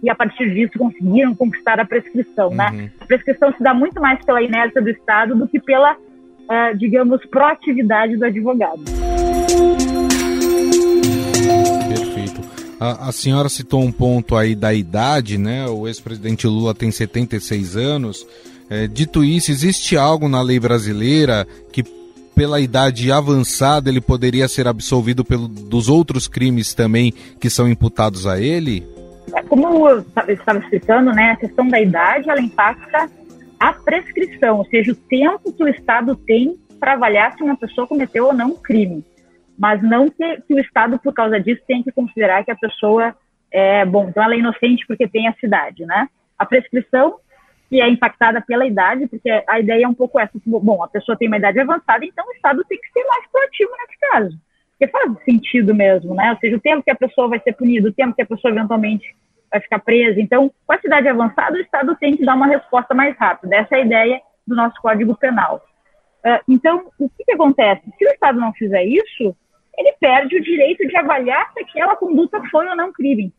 que, 0.00 0.08
a 0.08 0.14
partir 0.14 0.52
disso 0.54 0.78
conseguiram 0.78 1.34
conquistar 1.34 1.80
a 1.80 1.84
prescrição, 1.84 2.50
né? 2.50 2.68
uhum. 2.70 2.76
né? 2.76 2.92
A 3.00 3.06
prescrição 3.06 3.52
se 3.52 3.62
dá 3.62 3.74
muito 3.74 4.00
mais 4.00 4.24
pela 4.24 4.42
inércia 4.42 4.80
do 4.80 4.90
Estado 4.90 5.34
do 5.34 5.48
que 5.48 5.58
pela, 5.58 5.94
uh, 5.94 6.76
digamos, 6.76 7.24
proatividade 7.26 8.16
do 8.16 8.24
advogado. 8.24 8.84
Perfeito. 11.88 12.40
A, 12.78 13.08
a, 13.08 13.12
senhora 13.12 13.48
citou 13.48 13.82
um 13.82 13.90
ponto 13.90 14.36
aí 14.36 14.54
da 14.54 14.72
idade, 14.72 15.36
né? 15.36 15.66
O 15.66 15.88
ex-presidente 15.88 16.46
Lula 16.46 16.74
tem 16.74 16.92
76 16.92 17.76
anos. 17.76 18.24
É, 18.70 18.86
dito 18.86 19.24
isso, 19.24 19.50
existe 19.50 19.96
algo 19.96 20.28
na 20.28 20.40
lei 20.40 20.60
brasileira 20.60 21.46
que 21.72 21.82
pela 22.38 22.60
idade 22.60 23.10
avançada, 23.10 23.90
ele 23.90 24.00
poderia 24.00 24.46
ser 24.46 24.68
absolvido 24.68 25.24
pelo, 25.24 25.48
dos 25.48 25.88
outros 25.88 26.28
crimes 26.28 26.72
também 26.72 27.10
que 27.40 27.50
são 27.50 27.68
imputados 27.68 28.28
a 28.28 28.40
ele? 28.40 28.86
Como 29.48 29.88
eu 29.88 29.98
estava 30.28 30.60
explicando, 30.60 31.10
né, 31.10 31.32
a 31.32 31.36
questão 31.36 31.66
da 31.66 31.80
idade 31.80 32.30
ela 32.30 32.40
impacta 32.40 33.10
a 33.58 33.72
prescrição, 33.72 34.58
ou 34.58 34.64
seja, 34.66 34.92
o 34.92 34.94
tempo 34.94 35.52
que 35.52 35.64
o 35.64 35.68
Estado 35.68 36.14
tem 36.14 36.56
para 36.78 36.92
avaliar 36.92 37.36
se 37.36 37.42
uma 37.42 37.56
pessoa 37.56 37.88
cometeu 37.88 38.26
ou 38.26 38.32
não 38.32 38.50
um 38.50 38.56
crime. 38.56 39.04
Mas 39.58 39.82
não 39.82 40.08
que, 40.08 40.40
que 40.42 40.54
o 40.54 40.60
Estado, 40.60 40.96
por 41.00 41.12
causa 41.12 41.40
disso, 41.40 41.60
tem 41.66 41.82
que 41.82 41.90
considerar 41.90 42.44
que 42.44 42.52
a 42.52 42.56
pessoa 42.56 43.16
é, 43.50 43.84
bom, 43.84 44.10
então 44.10 44.22
ela 44.22 44.34
é 44.34 44.38
inocente 44.38 44.86
porque 44.86 45.08
tem 45.08 45.26
a 45.26 45.34
cidade, 45.40 45.84
né? 45.84 46.08
A 46.38 46.46
prescrição 46.46 47.16
que 47.68 47.80
é 47.80 47.88
impactada 47.88 48.40
pela 48.40 48.66
idade, 48.66 49.06
porque 49.06 49.30
a 49.46 49.60
ideia 49.60 49.84
é 49.84 49.88
um 49.88 49.94
pouco 49.94 50.18
essa, 50.18 50.38
tipo, 50.38 50.58
bom, 50.58 50.82
a 50.82 50.88
pessoa 50.88 51.16
tem 51.16 51.28
uma 51.28 51.36
idade 51.36 51.60
avançada, 51.60 52.04
então 52.04 52.26
o 52.26 52.32
Estado 52.32 52.64
tem 52.64 52.78
que 52.78 52.90
ser 52.92 53.04
mais 53.04 53.26
proativo 53.30 53.70
nesse 53.78 54.00
caso. 54.00 54.38
Porque 54.70 54.92
faz 54.92 55.24
sentido 55.24 55.74
mesmo, 55.74 56.14
né? 56.14 56.30
Ou 56.30 56.38
seja, 56.38 56.56
o 56.56 56.60
tempo 56.60 56.82
que 56.82 56.90
a 56.90 56.96
pessoa 56.96 57.28
vai 57.28 57.40
ser 57.40 57.52
punida, 57.52 57.88
o 57.88 57.92
tempo 57.92 58.14
que 58.14 58.22
a 58.22 58.26
pessoa 58.26 58.52
eventualmente 58.52 59.14
vai 59.50 59.60
ficar 59.60 59.80
presa. 59.80 60.20
Então, 60.20 60.50
com 60.66 60.72
a 60.72 60.78
idade 60.82 61.08
avançada, 61.08 61.56
o 61.56 61.60
Estado 61.60 61.96
tem 61.96 62.16
que 62.16 62.24
dar 62.24 62.34
uma 62.34 62.46
resposta 62.46 62.94
mais 62.94 63.16
rápida. 63.16 63.56
Essa 63.56 63.76
é 63.76 63.78
a 63.80 63.84
ideia 63.84 64.20
do 64.46 64.54
nosso 64.54 64.80
Código 64.80 65.16
Penal. 65.16 65.62
Uh, 66.24 66.40
então, 66.48 66.90
o 66.98 67.08
que, 67.08 67.24
que 67.24 67.32
acontece? 67.32 67.82
Se 67.98 68.04
o 68.06 68.10
Estado 68.10 68.38
não 68.38 68.52
fizer 68.52 68.84
isso, 68.84 69.36
ele 69.76 69.92
perde 70.00 70.36
o 70.36 70.42
direito 70.42 70.86
de 70.86 70.96
avaliar 70.96 71.52
se 71.52 71.60
aquela 71.60 71.96
conduta 71.96 72.40
foi 72.50 72.66
ou 72.66 72.76
não 72.76 72.92
crime. 72.92 73.32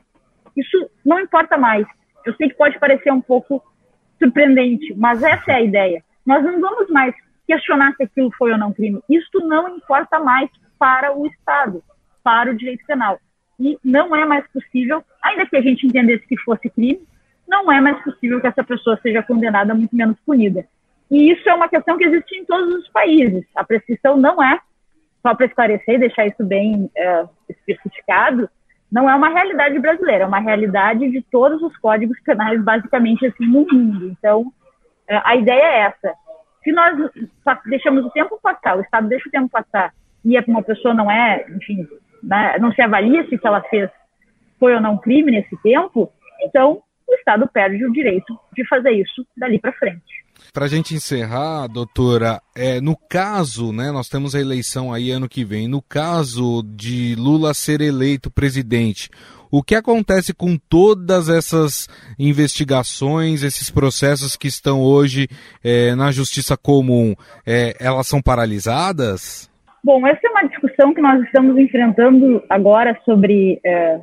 Isso 0.55 0.89
não 1.05 1.19
importa 1.19 1.57
mais. 1.57 1.85
Eu 2.25 2.33
sei 2.35 2.49
que 2.49 2.55
pode 2.55 2.77
parecer 2.79 3.11
um 3.11 3.21
pouco 3.21 3.63
surpreendente, 4.19 4.93
mas 4.95 5.23
essa 5.23 5.51
é 5.51 5.55
a 5.55 5.61
ideia. 5.61 6.03
Nós 6.25 6.43
não 6.43 6.59
vamos 6.59 6.89
mais 6.89 7.15
questionar 7.47 7.95
se 7.95 8.03
aquilo 8.03 8.31
foi 8.37 8.51
ou 8.51 8.57
não 8.57 8.71
crime. 8.71 9.01
Isto 9.09 9.39
não 9.47 9.75
importa 9.75 10.19
mais 10.19 10.49
para 10.77 11.17
o 11.17 11.25
Estado, 11.25 11.83
para 12.23 12.51
o 12.51 12.55
direito 12.55 12.85
penal. 12.85 13.19
E 13.59 13.77
não 13.83 14.15
é 14.15 14.25
mais 14.25 14.47
possível, 14.51 15.03
ainda 15.21 15.45
que 15.45 15.57
a 15.57 15.61
gente 15.61 15.87
entendesse 15.87 16.27
que 16.27 16.37
fosse 16.41 16.69
crime, 16.69 17.01
não 17.47 17.71
é 17.71 17.81
mais 17.81 18.01
possível 18.03 18.39
que 18.39 18.47
essa 18.47 18.63
pessoa 18.63 18.99
seja 19.01 19.23
condenada 19.23 19.73
muito 19.73 19.95
menos 19.95 20.17
punida. 20.25 20.65
E 21.09 21.31
isso 21.31 21.49
é 21.49 21.53
uma 21.53 21.67
questão 21.67 21.97
que 21.97 22.05
existe 22.05 22.35
em 22.35 22.45
todos 22.45 22.73
os 22.75 22.87
países. 22.89 23.43
A 23.55 23.63
prescrição 23.63 24.15
não 24.15 24.41
é, 24.41 24.59
só 25.23 25.33
para 25.33 25.47
esclarecer 25.47 25.95
e 25.95 25.99
deixar 25.99 26.27
isso 26.27 26.45
bem 26.45 26.89
é, 26.95 27.25
especificado, 27.49 28.47
não 28.91 29.09
é 29.09 29.15
uma 29.15 29.29
realidade 29.29 29.77
brasileira, 29.79 30.23
é 30.23 30.27
uma 30.27 30.39
realidade 30.39 31.09
de 31.09 31.21
todos 31.21 31.61
os 31.61 31.75
códigos 31.77 32.19
penais, 32.21 32.61
basicamente, 32.63 33.25
assim, 33.25 33.45
no 33.45 33.65
mundo. 33.71 34.07
Então, 34.09 34.51
é, 35.07 35.21
a 35.23 35.35
ideia 35.35 35.63
é 35.63 35.79
essa. 35.81 36.13
Se 36.63 36.71
nós 36.71 37.09
deixamos 37.65 38.05
o 38.05 38.09
tempo 38.09 38.39
passar, 38.41 38.77
o 38.77 38.81
Estado 38.81 39.07
deixa 39.07 39.29
o 39.29 39.31
tempo 39.31 39.49
passar, 39.49 39.93
e 40.25 40.37
uma 40.47 40.63
pessoa 40.63 40.93
não 40.93 41.09
é, 41.09 41.45
enfim, 41.49 41.87
né, 42.21 42.57
não 42.59 42.71
se 42.71 42.81
avalia 42.81 43.25
se 43.27 43.35
o 43.35 43.39
que 43.39 43.47
ela 43.47 43.61
fez 43.61 43.89
foi 44.59 44.73
ou 44.73 44.81
não 44.81 44.97
crime 44.97 45.31
nesse 45.31 45.55
tempo, 45.61 46.11
então 46.41 46.81
o 47.07 47.13
Estado 47.15 47.47
perde 47.47 47.85
o 47.85 47.93
direito 47.93 48.37
de 48.53 48.67
fazer 48.67 48.91
isso 48.91 49.25
dali 49.37 49.57
para 49.57 49.71
frente. 49.71 50.25
Para 50.53 50.65
a 50.65 50.67
gente 50.67 50.93
encerrar, 50.93 51.67
doutora, 51.67 52.41
é, 52.55 52.81
no 52.81 52.95
caso, 52.95 53.71
né, 53.71 53.91
nós 53.91 54.09
temos 54.09 54.35
a 54.35 54.39
eleição 54.39 54.93
aí 54.93 55.11
ano 55.11 55.29
que 55.29 55.43
vem, 55.43 55.67
no 55.67 55.81
caso 55.81 56.63
de 56.63 57.15
Lula 57.15 57.53
ser 57.53 57.81
eleito 57.81 58.31
presidente, 58.31 59.09
o 59.51 59.63
que 59.63 59.73
acontece 59.73 60.33
com 60.33 60.57
todas 60.57 61.27
essas 61.27 61.87
investigações, 62.19 63.41
esses 63.41 63.71
processos 63.71 64.35
que 64.35 64.47
estão 64.47 64.81
hoje 64.81 65.27
é, 65.63 65.95
na 65.95 66.11
justiça 66.11 66.55
comum? 66.55 67.15
É, 67.45 67.75
elas 67.79 68.05
são 68.07 68.21
paralisadas? 68.21 69.49
Bom, 69.83 70.05
essa 70.05 70.19
é 70.23 70.29
uma 70.29 70.47
discussão 70.47 70.93
que 70.93 71.01
nós 71.01 71.23
estamos 71.23 71.57
enfrentando 71.57 72.43
agora 72.49 72.95
sobre 73.05 73.59
é, 73.65 73.99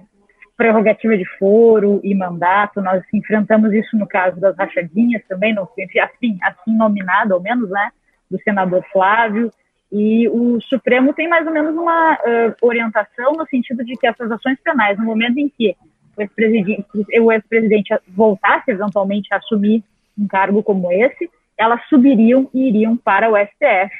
prerrogativa 0.56 1.16
de 1.16 1.24
foro 1.38 2.00
e 2.02 2.14
mandato. 2.14 2.80
Nós 2.80 3.02
enfrentamos 3.12 3.72
isso 3.72 3.96
no 3.96 4.06
caso 4.06 4.40
das 4.40 4.56
rachadinhas 4.56 5.22
também, 5.28 5.54
no, 5.54 5.62
assim, 5.62 6.38
assim 6.42 6.76
nominado, 6.76 7.34
ao 7.34 7.40
menos, 7.40 7.68
né, 7.70 7.90
do 8.30 8.40
senador 8.42 8.84
Flávio. 8.92 9.50
E 9.92 10.28
o 10.28 10.60
Supremo 10.62 11.12
tem 11.12 11.28
mais 11.28 11.46
ou 11.46 11.52
menos 11.52 11.74
uma 11.74 12.14
uh, 12.14 12.66
orientação 12.66 13.32
no 13.32 13.46
sentido 13.46 13.84
de 13.84 13.94
que 13.94 14.06
essas 14.06 14.30
ações 14.30 14.58
penais, 14.62 14.98
no 14.98 15.04
momento 15.04 15.38
em 15.38 15.48
que 15.48 15.76
o 16.16 16.22
ex-presidente, 16.22 16.86
o 17.20 17.30
ex-presidente 17.30 17.94
voltasse 18.08 18.70
eventualmente 18.70 19.32
a 19.32 19.36
assumir 19.36 19.84
um 20.18 20.26
cargo 20.26 20.62
como 20.62 20.90
esse, 20.90 21.30
elas 21.56 21.80
subiriam 21.88 22.50
e 22.52 22.68
iriam 22.68 22.96
para 22.96 23.30
o 23.30 23.36
STF, 23.36 23.94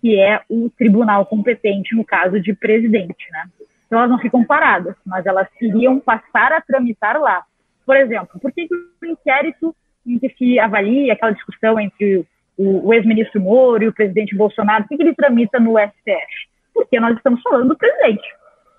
que 0.00 0.18
é 0.18 0.40
o 0.48 0.70
tribunal 0.70 1.26
competente 1.26 1.94
no 1.94 2.04
caso 2.04 2.40
de 2.40 2.54
presidente, 2.54 3.30
né? 3.30 3.44
Então 3.86 3.98
elas 3.98 4.10
não 4.10 4.18
ficam 4.18 4.44
paradas, 4.44 4.94
mas 5.04 5.24
elas 5.26 5.48
iriam 5.60 6.00
passar 6.00 6.52
a 6.52 6.60
tramitar 6.60 7.20
lá. 7.20 7.44
Por 7.84 7.96
exemplo, 7.96 8.38
por 8.40 8.52
que, 8.52 8.66
o 9.02 9.06
inquérito 9.06 9.74
em 10.06 10.18
que 10.18 10.28
se 10.30 10.58
avalia 10.58 11.12
aquela 11.12 11.32
discussão 11.32 11.78
entre 11.78 12.26
o, 12.56 12.88
o 12.88 12.94
ex-ministro 12.94 13.40
Moro 13.40 13.84
e 13.84 13.88
o 13.88 13.92
presidente 13.92 14.36
Bolsonaro, 14.36 14.84
por 14.84 14.90
que, 14.90 14.96
que 14.96 15.02
ele 15.02 15.14
tramita 15.14 15.60
no 15.60 15.78
STF? 15.78 16.48
Porque 16.74 16.98
nós 16.98 17.16
estamos 17.16 17.40
falando 17.42 17.68
do 17.68 17.76
presidente. 17.76 18.26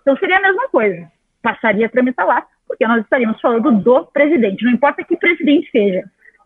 Então 0.01 0.17
seria 0.17 0.37
a 0.37 0.41
mesma 0.41 0.67
coisa. 0.69 1.09
Passaria 1.41 1.85
a 1.85 1.89
tramitar 1.89 2.25
lá, 2.25 2.45
porque 2.67 2.85
nós 2.85 3.01
estaríamos 3.01 3.39
falando 3.39 3.71
do 3.71 4.05
presidente. 4.05 4.65
Não 4.65 4.73
importa 4.73 5.03
que 5.03 5.15
presidente 5.15 5.69
seja, 5.71 6.03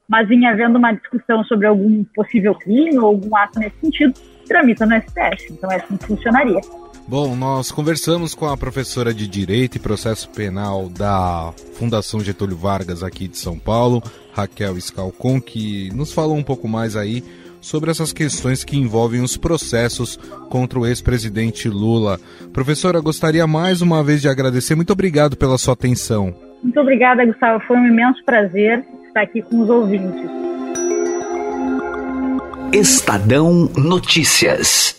mas 0.07 0.29
em 0.29 0.45
havendo 0.45 0.77
uma 0.77 0.91
discussão 0.91 1.43
sobre 1.45 1.65
algum 1.65 2.03
possível 2.03 2.53
crime 2.53 2.97
ou 2.99 3.07
algum 3.07 3.35
ato 3.35 3.59
nesse 3.59 3.77
sentido, 3.79 4.13
tramita 4.47 4.85
no 4.85 4.95
STF. 5.01 5.53
Então 5.53 5.71
é 5.71 5.77
assim 5.77 5.97
que 5.97 6.05
funcionaria. 6.05 6.59
Bom, 7.07 7.35
nós 7.35 7.71
conversamos 7.71 8.33
com 8.33 8.47
a 8.47 8.55
professora 8.55 9.13
de 9.13 9.27
Direito 9.27 9.75
e 9.75 9.79
Processo 9.79 10.29
Penal 10.29 10.87
da 10.87 11.53
Fundação 11.73 12.21
Getúlio 12.21 12.55
Vargas 12.55 13.03
aqui 13.03 13.27
de 13.27 13.37
São 13.37 13.59
Paulo, 13.59 14.01
Raquel 14.33 14.79
Scalcon, 14.79 15.41
que 15.41 15.89
nos 15.93 16.13
falou 16.13 16.37
um 16.37 16.43
pouco 16.43 16.67
mais 16.67 16.95
aí 16.95 17.23
sobre 17.59 17.91
essas 17.91 18.11
questões 18.11 18.63
que 18.63 18.77
envolvem 18.77 19.21
os 19.21 19.37
processos 19.37 20.17
contra 20.49 20.79
o 20.79 20.85
ex-presidente 20.85 21.69
Lula. 21.69 22.19
Professora, 22.51 22.99
gostaria 22.99 23.45
mais 23.45 23.81
uma 23.81 24.03
vez 24.03 24.21
de 24.21 24.29
agradecer. 24.29 24.75
Muito 24.75 24.93
obrigado 24.93 25.37
pela 25.37 25.57
sua 25.57 25.73
atenção. 25.73 26.33
Muito 26.63 26.79
obrigada, 26.79 27.25
Gustavo. 27.25 27.63
Foi 27.67 27.77
um 27.77 27.87
imenso 27.87 28.23
prazer 28.23 28.83
estar 29.07 29.21
aqui 29.21 29.41
com 29.41 29.61
os 29.61 29.69
ouvintes. 29.69 30.29
Estadão 32.73 33.69
Notícias. 33.75 34.95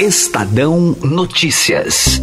Estadão 0.00 0.96
Notícias. 1.02 2.20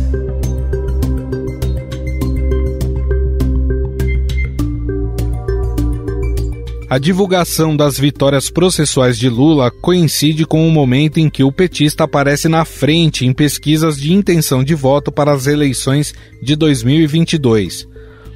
A 6.91 6.97
divulgação 6.97 7.73
das 7.73 7.97
vitórias 7.97 8.49
processuais 8.49 9.17
de 9.17 9.29
Lula 9.29 9.71
coincide 9.71 10.45
com 10.45 10.67
o 10.67 10.69
momento 10.69 11.21
em 11.21 11.29
que 11.29 11.41
o 11.41 11.49
petista 11.49 12.03
aparece 12.03 12.49
na 12.49 12.65
frente 12.65 13.25
em 13.25 13.31
pesquisas 13.31 13.95
de 13.95 14.11
intenção 14.11 14.61
de 14.61 14.75
voto 14.75 15.09
para 15.09 15.31
as 15.31 15.47
eleições 15.47 16.13
de 16.43 16.53
2022. 16.53 17.87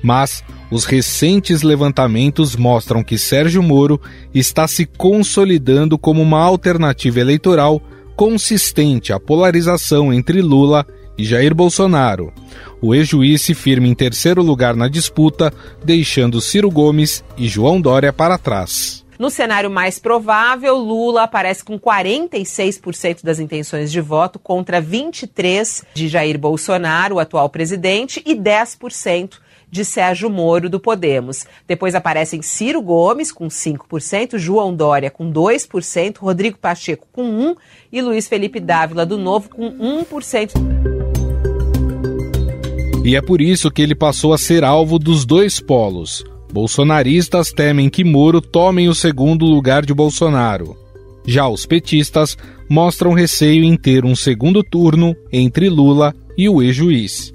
Mas 0.01 0.41
os 0.71 0.85
recentes 0.85 1.63
levantamentos 1.63 2.55
mostram 2.55 3.03
que 3.03 3.17
Sérgio 3.17 3.61
Moro 3.61 3.99
está 4.33 4.69
se 4.69 4.85
consolidando 4.85 5.97
como 5.97 6.21
uma 6.21 6.39
alternativa 6.39 7.19
eleitoral 7.19 7.81
consistente 8.15 9.11
à 9.11 9.19
polarização 9.19 10.13
entre 10.13 10.41
Lula 10.41 10.87
e 11.17 11.23
Jair 11.23 11.53
Bolsonaro. 11.53 12.33
O 12.81 12.93
ex-juiz 12.93 13.41
se 13.41 13.53
firma 13.53 13.87
em 13.87 13.95
terceiro 13.95 14.41
lugar 14.41 14.75
na 14.75 14.87
disputa, 14.87 15.53
deixando 15.83 16.41
Ciro 16.41 16.69
Gomes 16.69 17.23
e 17.37 17.47
João 17.47 17.79
Dória 17.81 18.13
para 18.13 18.37
trás. 18.37 19.05
No 19.17 19.29
cenário 19.29 19.71
mais 19.71 19.97
provável, 19.97 20.75
Lula 20.75 21.23
aparece 21.23 21.63
com 21.63 21.79
46% 21.79 23.23
das 23.23 23.39
intenções 23.39 23.91
de 23.91 24.01
voto 24.01 24.37
contra 24.37 24.81
23% 24.81 25.85
de 25.93 26.09
Jair 26.09 26.37
Bolsonaro, 26.37 27.15
o 27.15 27.19
atual 27.19 27.49
presidente, 27.49 28.21
e 28.25 28.35
10% 28.35 29.39
de 29.71 29.83
Sérgio 29.83 30.29
Moro 30.29 30.69
do 30.69 30.79
Podemos. 30.79 31.45
Depois 31.67 31.95
aparecem 31.95 32.41
Ciro 32.41 32.81
Gomes 32.81 33.31
com 33.31 33.47
5%, 33.47 34.37
João 34.37 34.75
Dória 34.75 35.09
com 35.09 35.31
2%, 35.31 36.17
Rodrigo 36.17 36.57
Pacheco 36.57 37.07
com 37.11 37.23
1% 37.23 37.57
e 37.91 38.01
Luiz 38.01 38.27
Felipe 38.27 38.59
Dávila 38.59 39.05
do 39.05 39.17
Novo 39.17 39.49
com 39.49 39.71
1%. 39.71 41.04
E 43.05 43.15
é 43.15 43.21
por 43.21 43.39
isso 43.39 43.69
que 43.69 43.83
ele 43.83 43.93
passou 43.93 44.33
a 44.33 44.37
ser 44.37 44.63
alvo 44.63 44.97
dos 44.97 45.25
dois 45.25 45.59
polos. 45.59 46.23
Bolsonaristas 46.51 47.51
temem 47.51 47.87
que 47.87 48.03
Moro 48.03 48.41
tome 48.41 48.89
o 48.89 48.95
segundo 48.95 49.45
lugar 49.45 49.85
de 49.85 49.93
Bolsonaro. 49.93 50.75
Já 51.23 51.47
os 51.47 51.67
petistas 51.67 52.35
mostram 52.67 53.13
receio 53.13 53.63
em 53.63 53.77
ter 53.77 54.03
um 54.05 54.15
segundo 54.15 54.63
turno 54.63 55.15
entre 55.31 55.69
Lula 55.69 56.15
e 56.35 56.49
o 56.49 56.63
ex-juiz. 56.63 57.31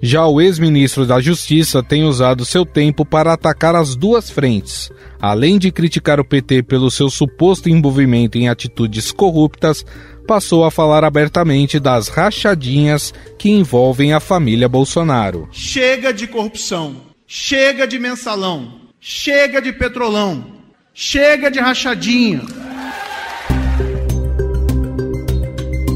Já 0.00 0.26
o 0.26 0.40
ex-ministro 0.40 1.04
da 1.04 1.20
Justiça 1.20 1.82
tem 1.82 2.04
usado 2.04 2.46
seu 2.46 2.64
tempo 2.64 3.04
para 3.04 3.34
atacar 3.34 3.76
as 3.76 3.94
duas 3.94 4.30
frentes, 4.30 4.90
além 5.20 5.58
de 5.58 5.70
criticar 5.70 6.18
o 6.18 6.24
PT 6.24 6.62
pelo 6.62 6.90
seu 6.90 7.10
suposto 7.10 7.68
envolvimento 7.68 8.38
em 8.38 8.48
atitudes 8.48 9.12
corruptas, 9.12 9.84
passou 10.26 10.64
a 10.64 10.70
falar 10.70 11.04
abertamente 11.04 11.78
das 11.78 12.08
rachadinhas 12.08 13.12
que 13.38 13.50
envolvem 13.50 14.12
a 14.12 14.20
família 14.20 14.68
Bolsonaro. 14.68 15.48
Chega 15.52 16.12
de 16.12 16.26
corrupção, 16.26 16.96
chega 17.26 17.86
de 17.86 17.98
mensalão, 17.98 18.80
chega 19.00 19.60
de 19.60 19.72
petrolão, 19.72 20.46
chega 20.94 21.50
de 21.50 21.58
rachadinha. 21.58 22.42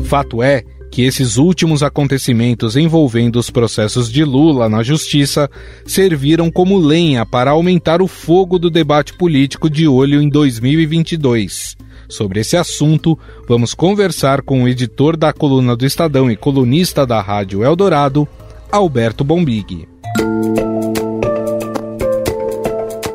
Fato 0.04 0.42
é 0.42 0.62
que 0.96 1.02
esses 1.02 1.36
últimos 1.36 1.82
acontecimentos 1.82 2.74
envolvendo 2.74 3.38
os 3.38 3.50
processos 3.50 4.10
de 4.10 4.24
Lula 4.24 4.66
na 4.66 4.82
justiça 4.82 5.50
serviram 5.84 6.50
como 6.50 6.78
lenha 6.78 7.26
para 7.26 7.50
aumentar 7.50 8.00
o 8.00 8.08
fogo 8.08 8.58
do 8.58 8.70
debate 8.70 9.12
político 9.12 9.68
de 9.68 9.86
olho 9.86 10.22
em 10.22 10.28
2022. 10.30 11.76
Sobre 12.08 12.40
esse 12.40 12.56
assunto, 12.56 13.18
vamos 13.48 13.74
conversar 13.74 14.42
com 14.42 14.62
o 14.62 14.68
editor 14.68 15.16
da 15.16 15.32
coluna 15.32 15.76
do 15.76 15.84
Estadão 15.84 16.30
e 16.30 16.36
colunista 16.36 17.06
da 17.06 17.20
Rádio 17.20 17.64
Eldorado, 17.64 18.26
Alberto 18.70 19.24
Bombig. 19.24 19.88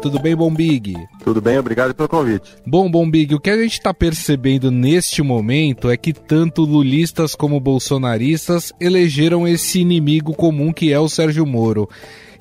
Tudo 0.01 0.19
bem, 0.19 0.35
Bombig? 0.35 0.95
Tudo 1.23 1.39
bem, 1.39 1.59
obrigado 1.59 1.93
pelo 1.93 2.09
convite. 2.09 2.49
Bom, 2.65 2.89
Bombig, 2.89 3.35
o 3.35 3.39
que 3.39 3.51
a 3.51 3.57
gente 3.61 3.73
está 3.73 3.93
percebendo 3.93 4.71
neste 4.71 5.21
momento 5.21 5.91
é 5.91 5.95
que 5.95 6.11
tanto 6.11 6.63
lulistas 6.63 7.35
como 7.35 7.59
bolsonaristas 7.59 8.73
elegeram 8.79 9.47
esse 9.47 9.79
inimigo 9.79 10.33
comum 10.33 10.73
que 10.73 10.91
é 10.91 10.99
o 10.99 11.07
Sérgio 11.07 11.45
Moro. 11.45 11.87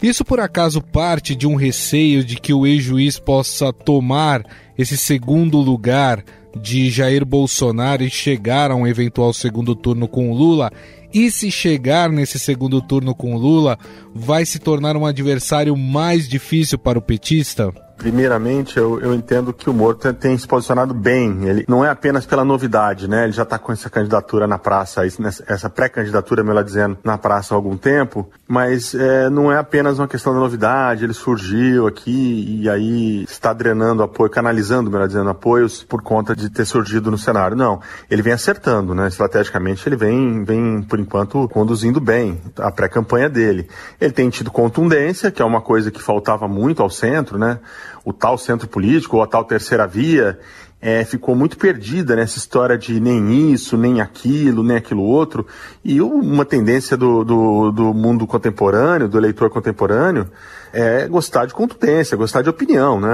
Isso 0.03 0.25
por 0.25 0.41
acaso 0.41 0.81
parte 0.81 1.37
de 1.37 1.47
um 1.47 1.55
receio 1.55 2.25
de 2.25 2.37
que 2.37 2.55
o 2.55 2.67
ex-juiz 2.67 3.19
possa 3.19 3.71
tomar 3.71 4.43
esse 4.79 4.97
segundo 4.97 5.59
lugar 5.59 6.25
de 6.57 6.91
Jair 6.91 7.25
Bolsonaro 7.25 8.03
e 8.03 8.11
chegar 8.11 8.71
a 8.71 8.75
um 8.75 8.87
eventual 8.87 9.33
segundo 9.33 9.75
turno 9.75 10.09
com 10.09 10.33
Lula? 10.33 10.71
E 11.13 11.31
se 11.31 11.51
chegar 11.51 12.09
nesse 12.09 12.39
segundo 12.39 12.81
turno 12.81 13.15
com 13.15 13.37
Lula, 13.37 13.79
vai 14.15 14.47
se 14.47 14.59
tornar 14.59 14.97
um 14.97 15.05
adversário 15.05 15.77
mais 15.77 16.29
difícil 16.29 16.79
para 16.79 16.99
o 16.99 17.03
petista? 17.03 17.73
Primeiramente, 18.01 18.79
eu, 18.79 18.99
eu 18.99 19.15
entendo 19.15 19.53
que 19.53 19.69
o 19.69 19.75
Moro 19.75 19.95
tem, 19.95 20.15
tem, 20.15 20.39
se 20.39 20.49
posicionado 20.49 20.95
bem. 20.95 21.47
Ele 21.47 21.67
não 21.69 21.85
é 21.85 21.91
apenas 21.91 22.25
pela 22.25 22.43
novidade, 22.43 23.07
né? 23.07 23.25
Ele 23.25 23.33
já 23.33 23.43
está 23.43 23.59
com 23.59 23.71
essa 23.71 23.91
candidatura 23.91 24.47
na 24.47 24.57
praça, 24.57 25.03
essa 25.47 25.69
pré-candidatura, 25.69 26.43
melhor 26.43 26.65
dizendo, 26.65 26.97
na 27.05 27.19
praça 27.19 27.53
há 27.53 27.57
algum 27.57 27.77
tempo. 27.77 28.27
Mas 28.49 28.95
é, 28.95 29.29
não 29.29 29.53
é 29.53 29.59
apenas 29.59 29.99
uma 29.99 30.09
questão 30.09 30.33
da 30.33 30.41
novidade. 30.41 31.05
Ele 31.05 31.13
surgiu 31.13 31.87
aqui 31.87 32.63
e 32.63 32.71
aí 32.71 33.23
está 33.25 33.53
drenando 33.53 34.03
apoio, 34.03 34.31
canalizando, 34.31 34.91
melhor 34.91 35.07
dizendo, 35.07 35.29
apoios 35.29 35.83
por 35.83 36.01
conta 36.01 36.35
de 36.35 36.49
ter 36.49 36.65
surgido 36.65 37.11
no 37.11 37.19
cenário. 37.19 37.55
Não, 37.55 37.83
ele 38.11 38.23
vem 38.23 38.33
acertando, 38.33 38.95
né? 38.95 39.09
Estrategicamente, 39.09 39.87
ele 39.87 39.97
vem, 39.97 40.43
vem 40.43 40.81
por 40.81 40.99
enquanto, 40.99 41.47
conduzindo 41.51 42.01
bem 42.01 42.41
a 42.57 42.71
pré-campanha 42.71 43.29
dele. 43.29 43.69
Ele 44.01 44.13
tem 44.13 44.31
tido 44.31 44.51
contundência, 44.51 45.31
que 45.31 45.43
é 45.43 45.45
uma 45.45 45.61
coisa 45.61 45.91
que 45.91 46.01
faltava 46.01 46.49
muito 46.49 46.83
ao 46.83 46.89
centro, 46.89 47.37
né? 47.37 47.59
O 48.05 48.13
tal 48.13 48.39
centro 48.39 48.69
político 48.69 49.17
ou 49.17 49.23
a 49.23 49.27
tal 49.27 49.45
terceira 49.45 49.87
via 49.87 50.39
é, 50.81 51.05
ficou 51.05 51.35
muito 51.35 51.59
perdida 51.59 52.17
nessa 52.17 52.39
história 52.39 52.77
de 52.79 52.99
nem 52.99 53.53
isso, 53.53 53.77
nem 53.77 54.01
aquilo, 54.01 54.63
nem 54.63 54.79
aquilo 54.79 55.03
outro. 55.03 55.47
E 55.85 56.01
uma 56.01 56.45
tendência 56.45 56.97
do, 56.97 57.23
do, 57.23 57.71
do 57.71 57.95
mundo 57.95 58.27
contemporâneo, 58.27 59.07
do 59.07 59.19
eleitor 59.19 59.51
contemporâneo, 59.51 60.31
é 60.73 61.07
gostar 61.07 61.45
de 61.45 61.53
contundência, 61.53 62.17
gostar 62.17 62.41
de 62.43 62.49
opinião, 62.49 62.99
né? 62.99 63.09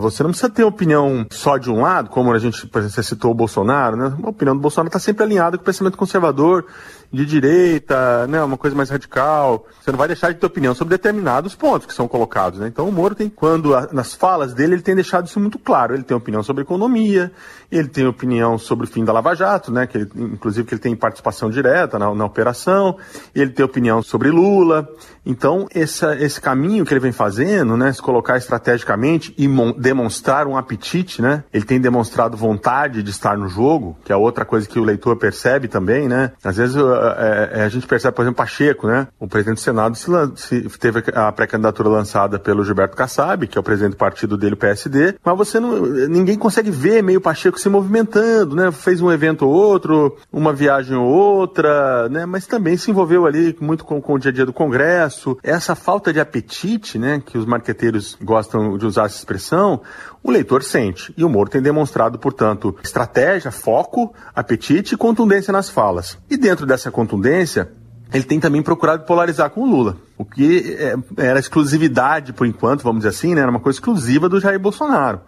Você 0.00 0.22
não 0.22 0.30
precisa 0.30 0.50
ter 0.50 0.64
opinião 0.64 1.26
só 1.30 1.58
de 1.58 1.70
um 1.70 1.82
lado, 1.82 2.08
como 2.08 2.32
a 2.32 2.38
gente, 2.38 2.66
por 2.66 2.80
exemplo, 2.80 3.02
citou 3.02 3.30
o 3.30 3.34
Bolsonaro, 3.34 3.96
né? 3.96 4.14
A 4.22 4.30
opinião 4.30 4.56
do 4.56 4.62
Bolsonaro 4.62 4.88
está 4.88 4.98
sempre 4.98 5.24
alinhada 5.24 5.58
com 5.58 5.62
o 5.62 5.66
pensamento 5.66 5.98
conservador 5.98 6.64
de 7.12 7.26
direita, 7.26 8.26
né, 8.26 8.42
uma 8.42 8.56
coisa 8.56 8.74
mais 8.74 8.88
radical. 8.88 9.66
Você 9.80 9.90
não 9.90 9.98
vai 9.98 10.08
deixar 10.08 10.32
de 10.32 10.38
ter 10.38 10.46
opinião 10.46 10.74
sobre 10.74 10.96
determinados 10.96 11.54
pontos 11.54 11.86
que 11.86 11.92
são 11.92 12.08
colocados, 12.08 12.58
né? 12.58 12.68
Então 12.68 12.88
o 12.88 12.92
Moro 12.92 13.14
tem, 13.14 13.28
quando 13.28 13.72
nas 13.92 14.14
falas 14.14 14.54
dele, 14.54 14.74
ele 14.74 14.82
tem 14.82 14.94
deixado 14.94 15.26
isso 15.26 15.38
muito 15.38 15.58
claro. 15.58 15.92
Ele 15.92 16.04
tem 16.04 16.16
opinião 16.16 16.42
sobre 16.42 16.62
economia, 16.62 17.30
ele 17.70 17.88
tem 17.88 18.06
opinião 18.06 18.56
sobre 18.56 18.86
o 18.86 18.88
fim 18.88 19.04
da 19.04 19.12
Lava 19.12 19.34
Jato, 19.34 19.70
né? 19.70 19.86
Que 19.86 19.98
ele, 19.98 20.10
inclusive 20.14 20.66
que 20.66 20.74
ele 20.74 20.80
tem 20.80 20.96
participação 20.96 21.50
direta 21.50 21.98
na, 21.98 22.14
na 22.14 22.24
operação. 22.24 22.96
Ele 23.34 23.50
tem 23.50 23.64
opinião 23.64 24.02
sobre 24.02 24.30
Lula. 24.30 24.88
Então 25.24 25.66
esse 25.74 26.40
caminho 26.40 26.84
que 26.84 26.92
ele 26.92 27.00
vem 27.00 27.12
fazendo, 27.12 27.76
né, 27.76 27.92
se 27.92 28.02
colocar 28.02 28.36
estrategicamente 28.36 29.34
e 29.38 29.48
demonstrar 29.78 30.46
um 30.46 30.56
apetite, 30.56 31.22
né? 31.22 31.44
Ele 31.52 31.64
tem 31.64 31.80
demonstrado 31.80 32.36
vontade 32.36 33.02
de 33.02 33.10
estar 33.10 33.36
no 33.36 33.48
jogo, 33.48 33.96
que 34.04 34.12
é 34.12 34.16
outra 34.16 34.44
coisa 34.44 34.68
que 34.68 34.78
o 34.78 34.84
leitor 34.84 35.16
percebe 35.16 35.68
também, 35.68 36.08
né? 36.08 36.32
Às 36.42 36.56
vezes 36.56 36.76
é, 36.76 37.60
é, 37.60 37.64
a 37.64 37.68
gente 37.68 37.86
percebe, 37.86 38.14
por 38.14 38.22
exemplo, 38.22 38.36
Pacheco, 38.36 38.86
né? 38.86 39.08
O 39.18 39.28
presidente 39.28 39.56
do 39.56 39.60
Senado 39.60 39.96
se, 39.96 40.10
se 40.36 40.78
teve 40.78 41.02
a 41.14 41.30
pré-candidatura 41.32 41.88
lançada 41.88 42.38
pelo 42.38 42.64
Gilberto 42.64 42.96
Kassab, 42.96 43.46
que 43.46 43.56
é 43.56 43.60
o 43.60 43.64
presidente 43.64 43.92
do 43.92 43.98
partido 43.98 44.36
dele, 44.36 44.54
o 44.54 44.56
PSD, 44.56 45.14
mas 45.24 45.36
você 45.36 45.60
não, 45.60 45.86
ninguém 46.08 46.36
consegue 46.36 46.70
ver 46.70 47.02
meio 47.02 47.20
Pacheco 47.20 47.58
se 47.58 47.68
movimentando, 47.68 48.56
né? 48.56 48.70
Fez 48.72 49.00
um 49.00 49.10
evento 49.10 49.46
ou 49.46 49.52
outro, 49.52 50.16
uma 50.32 50.52
viagem 50.52 50.96
ou 50.96 51.06
outra, 51.06 52.08
né? 52.08 52.26
Mas 52.26 52.46
também 52.46 52.76
se 52.76 52.90
envolveu 52.90 53.26
ali 53.26 53.56
muito 53.60 53.84
com, 53.84 54.00
com 54.00 54.14
o 54.14 54.18
dia 54.18 54.30
a 54.30 54.34
dia 54.34 54.46
do 54.46 54.52
Congresso. 54.52 55.11
Essa 55.42 55.74
falta 55.74 56.12
de 56.12 56.20
apetite, 56.20 56.98
né? 56.98 57.22
Que 57.24 57.38
os 57.38 57.44
marqueteiros 57.44 58.16
gostam 58.22 58.76
de 58.76 58.86
usar 58.86 59.06
essa 59.06 59.16
expressão, 59.16 59.80
o 60.22 60.30
leitor 60.30 60.62
sente. 60.62 61.12
E 61.16 61.24
o 61.24 61.28
Moro 61.28 61.50
tem 61.50 61.60
demonstrado, 61.60 62.18
portanto, 62.18 62.76
estratégia, 62.82 63.50
foco, 63.50 64.14
apetite 64.34 64.94
e 64.94 64.98
contundência 64.98 65.52
nas 65.52 65.68
falas. 65.68 66.18
E 66.30 66.36
dentro 66.36 66.66
dessa 66.66 66.90
contundência, 66.90 67.70
ele 68.12 68.24
tem 68.24 68.38
também 68.38 68.62
procurado 68.62 69.04
polarizar 69.04 69.50
com 69.50 69.62
o 69.62 69.66
Lula. 69.66 69.96
O 70.18 70.24
que 70.24 70.76
é, 70.78 70.94
era 71.16 71.38
exclusividade, 71.38 72.32
por 72.32 72.46
enquanto, 72.46 72.82
vamos 72.82 73.00
dizer 73.00 73.10
assim, 73.10 73.34
né? 73.34 73.40
Era 73.40 73.50
uma 73.50 73.60
coisa 73.60 73.76
exclusiva 73.76 74.28
do 74.28 74.40
Jair 74.40 74.60
Bolsonaro. 74.60 75.20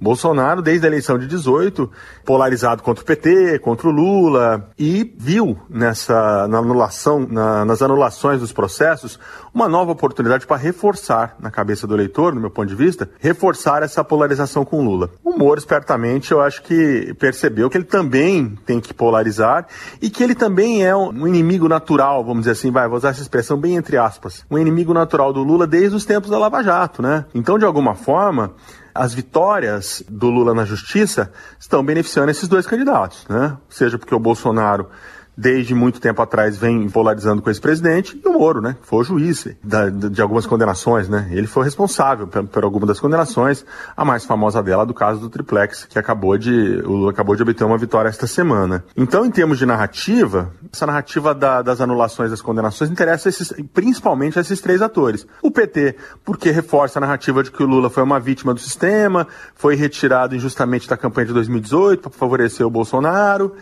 Bolsonaro, 0.00 0.62
desde 0.62 0.86
a 0.86 0.88
eleição 0.88 1.18
de 1.18 1.26
18, 1.26 1.90
polarizado 2.24 2.82
contra 2.82 3.02
o 3.02 3.06
PT, 3.06 3.58
contra 3.58 3.88
o 3.88 3.90
Lula, 3.90 4.70
e 4.78 5.14
viu 5.18 5.58
nessa 5.68 6.48
na 6.48 6.58
anulação, 6.58 7.26
na, 7.28 7.64
nas 7.64 7.82
anulações 7.82 8.40
dos 8.40 8.52
processos, 8.52 9.18
uma 9.52 9.68
nova 9.68 9.92
oportunidade 9.92 10.46
para 10.46 10.56
reforçar, 10.56 11.36
na 11.40 11.50
cabeça 11.50 11.86
do 11.86 11.94
eleitor, 11.94 12.34
no 12.34 12.40
meu 12.40 12.50
ponto 12.50 12.68
de 12.68 12.74
vista, 12.74 13.10
reforçar 13.18 13.82
essa 13.82 14.02
polarização 14.04 14.64
com 14.64 14.78
o 14.80 14.84
Lula. 14.84 15.10
O 15.24 15.36
Moro, 15.36 15.58
espertamente, 15.58 16.32
eu 16.32 16.40
acho 16.40 16.62
que 16.62 17.14
percebeu 17.18 17.68
que 17.68 17.76
ele 17.76 17.84
também 17.84 18.56
tem 18.64 18.80
que 18.80 18.94
polarizar 18.94 19.66
e 20.00 20.08
que 20.08 20.22
ele 20.22 20.34
também 20.34 20.84
é 20.84 20.94
um 20.94 21.26
inimigo 21.26 21.68
natural, 21.68 22.24
vamos 22.24 22.40
dizer 22.40 22.52
assim, 22.52 22.70
vai, 22.70 22.88
vou 22.88 22.96
usar 22.96 23.10
essa 23.10 23.22
expressão 23.22 23.58
bem 23.58 23.76
entre 23.76 23.96
aspas, 23.96 24.44
um 24.50 24.58
inimigo 24.58 24.94
natural 24.94 25.32
do 25.32 25.42
Lula 25.42 25.66
desde 25.66 25.96
os 25.96 26.04
tempos 26.04 26.30
da 26.30 26.38
Lava 26.38 26.62
Jato, 26.62 27.02
né? 27.02 27.24
Então, 27.34 27.58
de 27.58 27.64
alguma 27.64 27.94
forma, 27.94 28.52
as 28.94 29.14
vitórias 29.14 30.02
do 30.08 30.28
Lula 30.28 30.54
na 30.54 30.64
justiça 30.64 31.32
estão 31.58 31.84
beneficiando 31.84 32.30
esses 32.30 32.48
dois 32.48 32.66
candidatos, 32.66 33.26
né? 33.28 33.56
Seja 33.68 33.98
porque 33.98 34.14
o 34.14 34.18
Bolsonaro 34.18 34.88
desde 35.36 35.74
muito 35.74 36.00
tempo 36.00 36.20
atrás 36.20 36.56
vem 36.56 36.88
polarizando 36.88 37.40
com 37.40 37.50
esse 37.50 37.60
presidente, 37.60 38.20
e 38.22 38.28
o 38.28 38.32
Moro, 38.32 38.60
né? 38.60 38.76
Foi 38.82 39.00
o 39.00 39.04
juiz 39.04 39.46
da, 39.62 39.88
de 39.88 40.20
algumas 40.20 40.46
condenações, 40.46 41.08
né? 41.08 41.28
Ele 41.30 41.46
foi 41.46 41.64
responsável 41.64 42.26
por, 42.26 42.46
por 42.46 42.64
algumas 42.64 42.88
das 42.88 43.00
condenações, 43.00 43.64
a 43.96 44.04
mais 44.04 44.24
famosa 44.24 44.62
dela 44.62 44.84
do 44.84 44.94
caso 44.94 45.20
do 45.20 45.30
triplex, 45.30 45.84
que 45.84 45.98
acabou 45.98 46.36
de, 46.36 46.82
o 46.84 46.92
Lula 46.92 47.10
acabou 47.10 47.34
de 47.34 47.42
obter 47.42 47.64
uma 47.64 47.78
vitória 47.78 48.08
esta 48.08 48.26
semana. 48.26 48.84
Então, 48.96 49.24
em 49.24 49.30
termos 49.30 49.58
de 49.58 49.66
narrativa, 49.66 50.52
essa 50.72 50.86
narrativa 50.86 51.34
da, 51.34 51.62
das 51.62 51.80
anulações 51.80 52.30
das 52.30 52.42
condenações 52.42 52.90
interessa 52.90 53.28
esses, 53.28 53.52
principalmente 53.72 54.38
a 54.38 54.42
esses 54.42 54.60
três 54.60 54.82
atores. 54.82 55.26
O 55.42 55.50
PT, 55.50 55.96
porque 56.24 56.50
reforça 56.50 56.98
a 56.98 57.00
narrativa 57.00 57.42
de 57.42 57.50
que 57.50 57.62
o 57.62 57.66
Lula 57.66 57.90
foi 57.90 58.02
uma 58.02 58.20
vítima 58.20 58.52
do 58.52 58.60
sistema, 58.60 59.26
foi 59.54 59.74
retirado 59.74 60.34
injustamente 60.34 60.88
da 60.88 60.96
campanha 60.96 61.28
de 61.28 61.32
2018 61.34 62.02
para 62.02 62.18
favorecer 62.18 62.66
o 62.66 62.70
Bolsonaro. 62.70 63.54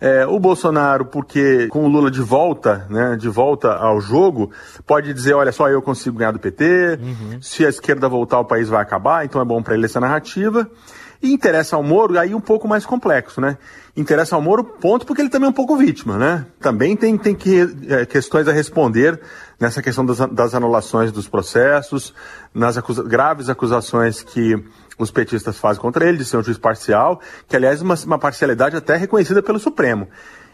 É, 0.00 0.26
o 0.26 0.38
Bolsonaro, 0.38 1.04
porque 1.04 1.68
com 1.68 1.84
o 1.84 1.88
Lula 1.88 2.10
de 2.10 2.22
volta, 2.22 2.86
né, 2.88 3.16
de 3.16 3.28
volta 3.28 3.74
ao 3.74 4.00
jogo, 4.00 4.50
pode 4.86 5.12
dizer, 5.12 5.34
olha 5.34 5.52
só, 5.52 5.68
eu 5.68 5.82
consigo 5.82 6.16
ganhar 6.16 6.32
do 6.32 6.38
PT, 6.38 6.98
uhum. 7.02 7.42
se 7.42 7.66
a 7.66 7.68
esquerda 7.68 8.08
voltar 8.08 8.40
o 8.40 8.44
país 8.44 8.68
vai 8.68 8.80
acabar, 8.80 9.26
então 9.26 9.42
é 9.42 9.44
bom 9.44 9.62
para 9.62 9.74
ele 9.74 9.84
essa 9.84 10.00
narrativa. 10.00 10.70
E 11.22 11.34
interessa 11.34 11.76
ao 11.76 11.82
Moro, 11.82 12.18
aí 12.18 12.34
um 12.34 12.40
pouco 12.40 12.66
mais 12.66 12.86
complexo, 12.86 13.42
né? 13.42 13.58
Interessa 13.94 14.36
ao 14.36 14.40
Moro, 14.40 14.64
ponto, 14.64 15.04
porque 15.04 15.20
ele 15.20 15.28
também 15.28 15.48
é 15.48 15.50
um 15.50 15.54
pouco 15.54 15.76
vítima, 15.76 16.16
né? 16.16 16.46
Também 16.58 16.96
tem, 16.96 17.18
tem 17.18 17.34
que, 17.34 17.60
é, 17.88 18.06
questões 18.06 18.48
a 18.48 18.52
responder 18.52 19.20
nessa 19.58 19.82
questão 19.82 20.06
das, 20.06 20.18
das 20.18 20.54
anulações 20.54 21.12
dos 21.12 21.28
processos, 21.28 22.14
nas 22.54 22.78
acusa 22.78 23.02
graves 23.02 23.50
acusações 23.50 24.22
que 24.22 24.64
os 25.02 25.10
petistas 25.10 25.58
fazem 25.58 25.80
contra 25.80 26.06
ele, 26.06 26.18
de 26.18 26.24
ser 26.24 26.36
um 26.36 26.42
juiz 26.42 26.58
parcial, 26.58 27.20
que 27.48 27.56
aliás 27.56 27.80
uma, 27.80 27.94
uma 28.06 28.18
parcialidade 28.18 28.76
até 28.76 28.96
reconhecida 28.96 29.42
pelo 29.42 29.58
Supremo. 29.58 30.08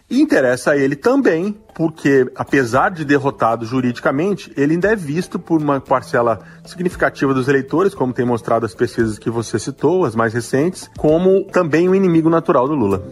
E 0.09 0.21
interessa 0.21 0.71
a 0.71 0.77
ele 0.77 0.95
também, 0.95 1.57
porque 1.75 2.31
apesar 2.37 2.91
de 2.91 3.05
derrotado 3.05 3.67
juridicamente, 3.67 4.53
ele 4.57 4.75
ainda 4.75 4.93
é 4.93 4.97
visto 4.97 5.37
por 5.37 5.61
uma 5.61 5.81
parcela 5.81 6.39
significativa 6.65 7.35
dos 7.35 7.49
eleitores, 7.49 7.93
como 7.93 8.13
tem 8.13 8.25
mostrado 8.25 8.65
as 8.65 8.73
pesquisas 8.73 9.19
que 9.19 9.29
você 9.29 9.59
citou, 9.59 10.05
as 10.05 10.15
mais 10.15 10.33
recentes, 10.33 10.89
como 10.97 11.45
também 11.47 11.89
um 11.89 11.95
inimigo 11.95 12.31
natural 12.31 12.69
do 12.69 12.75
Lula. 12.75 13.03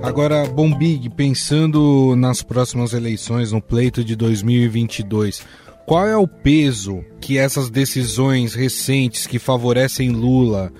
Agora, 0.00 0.46
Bombig, 0.46 1.10
pensando 1.10 2.16
nas 2.16 2.40
próximas 2.40 2.92
eleições, 2.92 3.52
no 3.52 3.60
pleito 3.60 4.04
de 4.04 4.16
2022, 4.16 5.42
qual 5.88 6.06
é 6.06 6.18
o 6.18 6.28
peso 6.28 7.02
que 7.18 7.38
essas 7.38 7.70
decisões 7.70 8.52
recentes 8.52 9.26
que 9.26 9.38
favorecem 9.38 10.10
Lula 10.10 10.70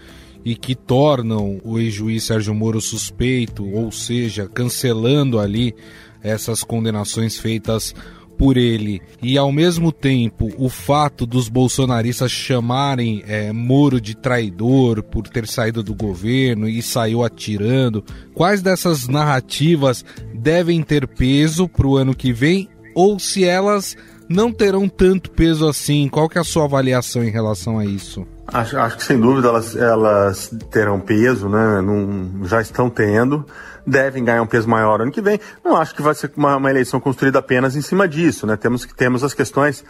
e 0.45 0.55
que 0.55 0.75
tornam 0.75 1.59
o 1.65 1.79
ex-juiz 1.79 2.25
Sérgio 2.25 2.55
Moro 2.55 2.79
suspeito, 2.79 3.67
ou 3.67 3.91
seja, 3.91 4.47
cancelando 4.47 5.39
ali 5.39 5.75
essas 6.23 6.63
condenações 6.63 7.39
feitas 7.39 7.95
por 8.37 8.59
ele? 8.59 9.01
E 9.23 9.39
ao 9.39 9.51
mesmo 9.51 9.93
tempo 9.93 10.51
o 10.59 10.69
fato 10.69 11.25
dos 11.25 11.49
bolsonaristas 11.49 12.31
chamarem 12.31 13.25
é, 13.27 13.51
Moro 13.51 14.03
de 14.03 14.15
traidor 14.15 15.03
por 15.03 15.27
ter 15.27 15.47
saído 15.47 15.83
do 15.83 15.95
governo 15.95 16.69
e 16.69 16.83
saiu 16.83 17.25
atirando, 17.25 18.05
quais 18.35 18.61
dessas 18.61 19.09
narrativas 19.09 20.05
devem 20.35 20.83
ter 20.83 21.09
peso 21.09 21.67
para 21.67 21.87
o 21.87 21.97
ano 21.97 22.15
que 22.15 22.31
vem? 22.31 22.69
Ou 22.95 23.19
se 23.19 23.43
elas 23.43 23.97
não 24.29 24.53
terão 24.53 24.89
tanto 24.89 25.31
peso 25.31 25.67
assim. 25.67 26.09
Qual 26.09 26.29
que 26.29 26.39
é 26.39 26.41
a 26.41 26.45
sua 26.45 26.65
avaliação 26.65 27.25
em 27.25 27.31
relação 27.31 27.79
a 27.79 27.85
isso? 27.85 28.27
Acho, 28.47 28.79
acho 28.79 28.97
que 28.97 29.05
sem 29.05 29.21
dúvida 29.21 29.49
elas, 29.49 29.77
elas 29.77 30.51
terão 30.71 31.01
peso, 31.01 31.49
né? 31.49 31.81
Não, 31.83 32.47
já 32.47 32.61
estão 32.61 32.89
tendo, 32.89 33.45
devem 33.87 34.25
ganhar 34.25 34.43
um 34.43 34.47
peso 34.47 34.69
maior 34.69 35.01
ano 35.01 35.11
que 35.11 35.21
vem. 35.21 35.39
Não 35.65 35.77
acho 35.77 35.95
que 35.95 36.03
vai 36.03 36.15
ser 36.15 36.31
uma, 36.37 36.57
uma 36.57 36.71
eleição 36.71 36.99
construída 37.01 37.39
apenas 37.39 37.77
em 37.77 37.83
cima 37.83 38.09
disso, 38.09 38.47
né? 38.47 38.57
Temos, 38.57 38.87
temos 38.87 39.23
as 39.23 39.35
questões, 39.35 39.85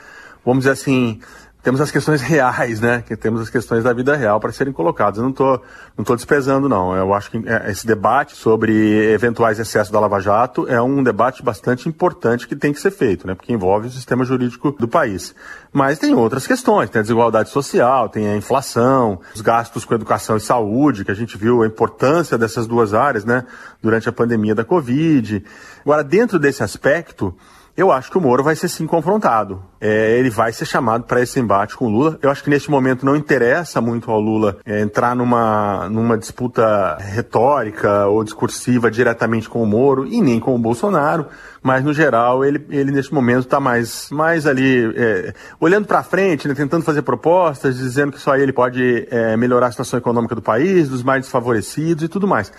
vamos 0.44 0.60
dizer 0.60 0.72
assim, 0.72 1.20
temos 1.68 1.82
as 1.82 1.90
questões 1.90 2.22
reais, 2.22 2.80
né? 2.80 3.04
Que 3.06 3.14
temos 3.14 3.42
as 3.42 3.50
questões 3.50 3.84
da 3.84 3.92
vida 3.92 4.16
real 4.16 4.40
para 4.40 4.50
serem 4.50 4.72
colocadas. 4.72 5.18
Eu 5.18 5.24
não 5.24 5.30
estou 5.32 5.62
não 5.98 6.02
tô 6.02 6.16
desprezando, 6.16 6.66
não. 6.66 6.96
Eu 6.96 7.12
acho 7.12 7.30
que 7.30 7.36
é, 7.46 7.70
esse 7.70 7.86
debate 7.86 8.34
sobre 8.34 8.72
eventuais 9.12 9.58
excessos 9.58 9.92
da 9.92 10.00
Lava 10.00 10.18
Jato 10.18 10.66
é 10.66 10.80
um 10.80 11.02
debate 11.02 11.42
bastante 11.42 11.86
importante 11.86 12.48
que 12.48 12.56
tem 12.56 12.72
que 12.72 12.80
ser 12.80 12.90
feito, 12.90 13.26
né? 13.26 13.34
Porque 13.34 13.52
envolve 13.52 13.88
o 13.88 13.90
sistema 13.90 14.24
jurídico 14.24 14.72
do 14.72 14.88
país. 14.88 15.34
Mas 15.70 15.98
tem 15.98 16.14
outras 16.14 16.46
questões, 16.46 16.88
tem 16.88 17.00
a 17.00 17.02
desigualdade 17.02 17.50
social, 17.50 18.08
tem 18.08 18.26
a 18.26 18.34
inflação, 18.34 19.20
os 19.34 19.42
gastos 19.42 19.84
com 19.84 19.92
educação 19.92 20.38
e 20.38 20.40
saúde, 20.40 21.04
que 21.04 21.10
a 21.10 21.14
gente 21.14 21.36
viu 21.36 21.62
a 21.62 21.66
importância 21.66 22.38
dessas 22.38 22.66
duas 22.66 22.94
áreas, 22.94 23.26
né? 23.26 23.44
Durante 23.82 24.08
a 24.08 24.12
pandemia 24.12 24.54
da 24.54 24.64
Covid. 24.64 25.44
Agora, 25.82 26.02
dentro 26.02 26.38
desse 26.38 26.62
aspecto, 26.62 27.36
eu 27.78 27.92
acho 27.92 28.10
que 28.10 28.18
o 28.18 28.20
Moro 28.20 28.42
vai 28.42 28.56
ser 28.56 28.68
sim 28.68 28.88
confrontado. 28.88 29.62
É, 29.80 30.18
ele 30.18 30.30
vai 30.30 30.52
ser 30.52 30.64
chamado 30.64 31.04
para 31.04 31.22
esse 31.22 31.38
embate 31.38 31.76
com 31.76 31.86
o 31.86 31.88
Lula. 31.88 32.18
Eu 32.20 32.28
acho 32.28 32.42
que 32.42 32.50
neste 32.50 32.68
momento 32.68 33.06
não 33.06 33.14
interessa 33.14 33.80
muito 33.80 34.10
ao 34.10 34.20
Lula 34.20 34.56
é, 34.66 34.80
entrar 34.80 35.14
numa, 35.14 35.88
numa 35.88 36.18
disputa 36.18 36.96
retórica 36.96 38.06
ou 38.06 38.24
discursiva 38.24 38.90
diretamente 38.90 39.48
com 39.48 39.62
o 39.62 39.66
Moro 39.66 40.04
e 40.08 40.20
nem 40.20 40.40
com 40.40 40.56
o 40.56 40.58
Bolsonaro. 40.58 41.26
Mas 41.62 41.84
no 41.84 41.92
geral 41.94 42.44
ele, 42.44 42.66
ele 42.68 42.90
neste 42.90 43.14
momento 43.14 43.44
está 43.44 43.60
mais, 43.60 44.10
mais 44.10 44.44
ali 44.44 44.92
é, 44.96 45.32
olhando 45.60 45.86
para 45.86 46.02
frente, 46.02 46.48
né, 46.48 46.54
tentando 46.54 46.82
fazer 46.82 47.02
propostas, 47.02 47.78
dizendo 47.78 48.10
que 48.10 48.20
só 48.20 48.34
ele 48.34 48.52
pode 48.52 49.06
é, 49.08 49.36
melhorar 49.36 49.68
a 49.68 49.70
situação 49.70 50.00
econômica 50.00 50.34
do 50.34 50.42
país, 50.42 50.88
dos 50.88 51.04
mais 51.04 51.22
desfavorecidos 51.22 52.02
e 52.02 52.08
tudo 52.08 52.26
mais. 52.26 52.50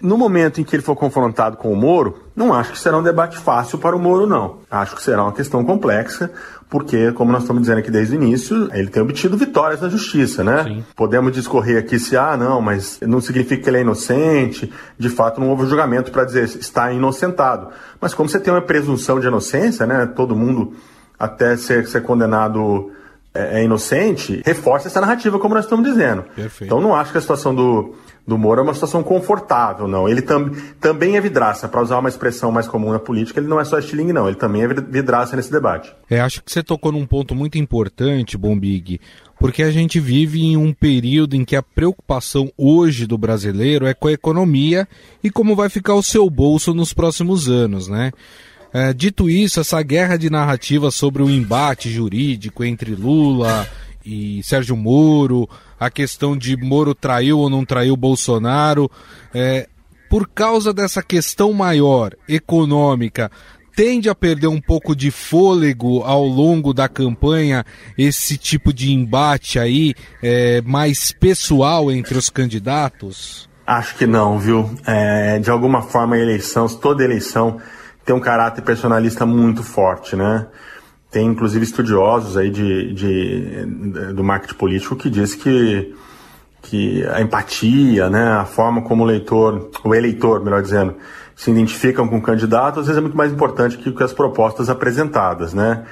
No 0.00 0.16
momento 0.16 0.60
em 0.60 0.64
que 0.64 0.74
ele 0.74 0.82
for 0.82 0.94
confrontado 0.94 1.56
com 1.56 1.72
o 1.72 1.76
Moro, 1.76 2.22
não 2.34 2.52
acho 2.52 2.72
que 2.72 2.78
será 2.78 2.96
um 2.96 3.02
debate 3.02 3.36
fácil 3.36 3.78
para 3.78 3.96
o 3.96 3.98
Moro, 3.98 4.26
não. 4.26 4.58
Acho 4.70 4.94
que 4.96 5.02
será 5.02 5.22
uma 5.22 5.32
questão 5.32 5.64
complexa, 5.64 6.30
porque, 6.68 7.12
como 7.12 7.32
nós 7.32 7.42
estamos 7.42 7.62
dizendo 7.62 7.78
aqui 7.78 7.90
desde 7.90 8.14
o 8.14 8.22
início, 8.22 8.68
ele 8.74 8.88
tem 8.88 9.02
obtido 9.02 9.36
vitórias 9.36 9.80
na 9.80 9.88
justiça, 9.88 10.44
né? 10.44 10.64
Sim. 10.64 10.84
Podemos 10.94 11.32
discorrer 11.32 11.78
aqui 11.78 11.98
se, 11.98 12.16
ah, 12.16 12.36
não, 12.36 12.60
mas 12.60 12.98
não 13.00 13.20
significa 13.20 13.62
que 13.62 13.70
ele 13.70 13.78
é 13.78 13.80
inocente. 13.80 14.72
De 14.98 15.08
fato, 15.08 15.40
não 15.40 15.48
houve 15.48 15.66
julgamento 15.66 16.12
para 16.12 16.24
dizer 16.24 16.44
está 16.44 16.92
inocentado. 16.92 17.68
Mas 18.00 18.12
como 18.12 18.28
você 18.28 18.38
tem 18.38 18.52
uma 18.52 18.62
presunção 18.62 19.18
de 19.18 19.26
inocência, 19.26 19.86
né? 19.86 20.06
Todo 20.06 20.36
mundo, 20.36 20.74
até 21.18 21.56
ser, 21.56 21.86
ser 21.86 22.02
condenado 22.02 22.92
é, 23.34 23.60
é 23.60 23.64
inocente, 23.64 24.42
reforça 24.44 24.88
essa 24.88 25.00
narrativa, 25.00 25.38
como 25.38 25.54
nós 25.54 25.64
estamos 25.64 25.88
dizendo. 25.88 26.24
Perfeito. 26.34 26.64
Então, 26.64 26.80
não 26.80 26.94
acho 26.94 27.12
que 27.12 27.18
a 27.18 27.20
situação 27.20 27.54
do 27.54 27.94
do 28.28 28.36
Moro 28.36 28.60
é 28.60 28.62
uma 28.62 28.74
situação 28.74 29.02
confortável, 29.02 29.88
não. 29.88 30.06
Ele 30.06 30.20
tam, 30.20 30.50
também 30.78 31.16
é 31.16 31.20
vidraça, 31.20 31.66
para 31.66 31.80
usar 31.80 31.98
uma 31.98 32.10
expressão 32.10 32.52
mais 32.52 32.68
comum 32.68 32.92
na 32.92 32.98
política, 32.98 33.40
ele 33.40 33.48
não 33.48 33.58
é 33.58 33.64
só 33.64 33.78
estilingue, 33.78 34.12
não. 34.12 34.28
Ele 34.28 34.36
também 34.36 34.62
é 34.62 34.68
vidraça 34.68 35.34
nesse 35.34 35.50
debate. 35.50 35.94
É, 36.10 36.20
acho 36.20 36.44
que 36.44 36.52
você 36.52 36.62
tocou 36.62 36.92
num 36.92 37.06
ponto 37.06 37.34
muito 37.34 37.56
importante, 37.56 38.36
Bombig, 38.36 39.00
porque 39.40 39.62
a 39.62 39.70
gente 39.70 39.98
vive 39.98 40.42
em 40.42 40.58
um 40.58 40.74
período 40.74 41.36
em 41.36 41.44
que 41.44 41.56
a 41.56 41.62
preocupação 41.62 42.52
hoje 42.54 43.06
do 43.06 43.16
brasileiro 43.16 43.86
é 43.86 43.94
com 43.94 44.08
a 44.08 44.12
economia 44.12 44.86
e 45.24 45.30
como 45.30 45.56
vai 45.56 45.70
ficar 45.70 45.94
o 45.94 46.02
seu 46.02 46.28
bolso 46.28 46.74
nos 46.74 46.92
próximos 46.92 47.48
anos, 47.48 47.88
né? 47.88 48.12
É, 48.74 48.92
dito 48.92 49.30
isso, 49.30 49.58
essa 49.58 49.80
guerra 49.80 50.18
de 50.18 50.28
narrativa 50.28 50.90
sobre 50.90 51.22
o 51.22 51.30
embate 51.30 51.88
jurídico 51.88 52.62
entre 52.62 52.94
Lula 52.94 53.66
e 54.08 54.42
Sérgio 54.42 54.74
Moro, 54.74 55.46
a 55.78 55.90
questão 55.90 56.34
de 56.34 56.56
Moro 56.56 56.94
traiu 56.94 57.38
ou 57.38 57.50
não 57.50 57.64
traiu 57.64 57.94
Bolsonaro, 57.94 58.90
é, 59.34 59.68
por 60.08 60.26
causa 60.26 60.72
dessa 60.72 61.02
questão 61.02 61.52
maior, 61.52 62.14
econômica, 62.26 63.30
tende 63.76 64.08
a 64.08 64.14
perder 64.14 64.46
um 64.46 64.60
pouco 64.60 64.96
de 64.96 65.10
fôlego 65.10 66.02
ao 66.02 66.24
longo 66.24 66.72
da 66.72 66.88
campanha 66.88 67.64
esse 67.96 68.38
tipo 68.38 68.72
de 68.72 68.92
embate 68.92 69.58
aí 69.58 69.94
é, 70.22 70.62
mais 70.62 71.12
pessoal 71.12 71.92
entre 71.92 72.16
os 72.16 72.30
candidatos? 72.30 73.48
Acho 73.66 73.94
que 73.96 74.06
não, 74.06 74.38
viu? 74.38 74.70
É, 74.86 75.38
de 75.38 75.50
alguma 75.50 75.82
forma 75.82 76.16
a 76.16 76.18
eleição, 76.18 76.66
toda 76.66 77.04
eleição 77.04 77.60
tem 78.06 78.16
um 78.16 78.20
caráter 78.20 78.62
personalista 78.62 79.26
muito 79.26 79.62
forte, 79.62 80.16
né? 80.16 80.46
Tem 81.10 81.26
inclusive 81.26 81.64
estudiosos 81.64 82.36
aí 82.36 82.50
de, 82.50 82.92
de, 82.92 84.12
do 84.12 84.22
marketing 84.22 84.54
político 84.54 84.94
que 84.94 85.08
diz 85.08 85.34
que, 85.34 85.94
que 86.62 87.04
a 87.06 87.20
empatia, 87.22 88.10
né, 88.10 88.32
a 88.32 88.44
forma 88.44 88.82
como 88.82 89.04
o 89.04 89.06
leitor, 89.06 89.70
o 89.82 89.94
eleitor, 89.94 90.44
melhor 90.44 90.60
dizendo, 90.60 90.94
se 91.34 91.50
identificam 91.50 92.06
com 92.06 92.18
o 92.18 92.22
candidato, 92.22 92.80
às 92.80 92.86
vezes 92.86 92.98
é 92.98 93.00
muito 93.00 93.16
mais 93.16 93.32
importante 93.32 93.78
que, 93.78 93.90
que 93.90 94.02
as 94.02 94.12
propostas 94.12 94.68
apresentadas, 94.68 95.54
né? 95.54 95.84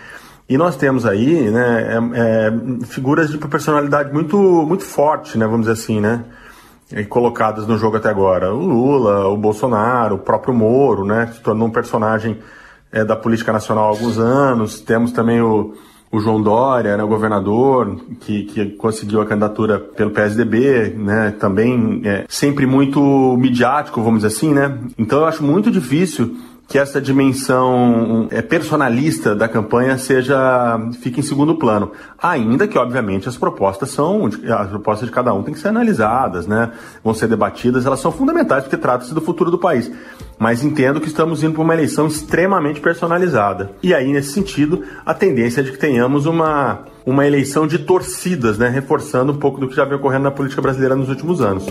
E 0.49 0.57
nós 0.57 0.77
temos 0.77 1.07
aí, 1.07 1.51
né, 1.51 1.95
é, 1.95 1.99
é, 2.21 2.87
figuras 2.87 3.31
de 3.31 3.39
personalidade 3.39 4.13
muito, 4.13 4.37
muito 4.37 4.85
forte, 4.85 5.37
né, 5.39 5.45
vamos 5.45 5.63
dizer 5.67 5.73
assim, 5.73 6.01
né? 6.01 6.25
colocadas 7.09 7.67
no 7.67 7.77
jogo 7.77 7.97
até 7.97 8.09
agora. 8.09 8.55
O 8.55 8.65
Lula, 8.65 9.27
o 9.27 9.37
Bolsonaro, 9.37 10.15
o 10.15 10.19
próprio 10.19 10.55
Moro, 10.55 11.05
né, 11.05 11.27
que 11.27 11.35
se 11.35 11.41
tornou 11.41 11.67
um 11.67 11.71
personagem 11.71 12.39
é, 12.97 13.05
da 13.05 13.15
política 13.15 13.53
nacional 13.53 13.85
há 13.85 13.89
alguns 13.89 14.19
anos. 14.19 14.81
Temos 14.81 15.13
também 15.13 15.43
o, 15.43 15.75
o 16.11 16.19
João 16.19 16.43
Dória, 16.43 16.97
né, 16.97 17.05
o 17.05 17.09
governador, 17.09 18.01
que, 18.21 18.45
que 18.45 18.71
conseguiu 18.71 19.21
a 19.21 19.27
candidatura 19.27 19.79
pelo 19.79 20.11
PSDB, 20.13 20.95
né, 20.97 21.35
também 21.39 22.01
é, 22.05 22.25
sempre 22.27 22.65
muito 22.65 23.37
midiático, 23.37 24.03
vamos 24.03 24.23
dizer 24.23 24.35
assim, 24.35 24.55
né. 24.55 24.79
Então 24.97 25.21
eu 25.21 25.27
acho 25.27 25.45
muito 25.45 25.71
difícil 25.71 26.37
que 26.69 26.79
essa 26.79 27.01
dimensão 27.01 28.27
é, 28.31 28.43
personalista 28.43 29.35
da 29.35 29.49
campanha 29.49 29.97
seja 29.99 30.79
fique 31.01 31.21
em 31.21 31.23
segundo 31.23 31.55
plano. 31.55 31.93
Ainda 32.21 32.67
que, 32.67 32.77
obviamente, 32.77 33.29
as 33.29 33.37
propostas 33.37 33.91
são 33.91 34.27
as 34.27 34.69
propostas 34.69 35.09
de 35.09 35.15
cada 35.15 35.33
um 35.33 35.43
têm 35.43 35.55
que 35.55 35.61
ser 35.61 35.69
analisadas, 35.69 36.47
né? 36.47 36.73
Vão 37.05 37.15
ser 37.15 37.29
debatidas, 37.29 37.87
elas 37.87 38.01
são 38.01 38.11
fundamentais 38.11 38.65
porque 38.65 38.77
trata-se 38.77 39.15
do 39.15 39.21
futuro 39.21 39.51
do 39.51 39.59
país. 39.59 39.91
Mas 40.39 40.65
entendo 40.65 41.01
que 41.01 41.07
estamos 41.07 41.43
indo 41.43 41.55
para 41.55 41.63
uma 41.63 41.75
eleição 41.75 42.09
extremamente 42.09 42.81
personalizada. 42.81 43.71
E 43.83 43.95
aí, 43.95 44.13
nesse 44.13 44.33
sentido, 44.33 44.83
a 45.05 45.15
tendência 45.15 45.61
é 45.61 45.65
de 45.65 45.71
que 45.71 45.79
tenhamos 45.79 46.27
uma, 46.27 46.81
uma 47.05 47.27
eleição 47.27 47.67
de 47.67 47.79
torcidas, 47.79 48.59
né? 48.59 48.69
Reforçando 48.69 49.33
um 49.33 49.37
pouco 49.37 49.61
do 49.61 49.69
que 49.69 49.77
já 49.77 49.85
vem 49.85 49.97
ocorrendo 49.97 50.25
na 50.25 50.33
política 50.33 50.61
brasileira 50.61 50.97
nos 50.97 51.09
últimos 51.09 51.41
anos. 51.41 51.65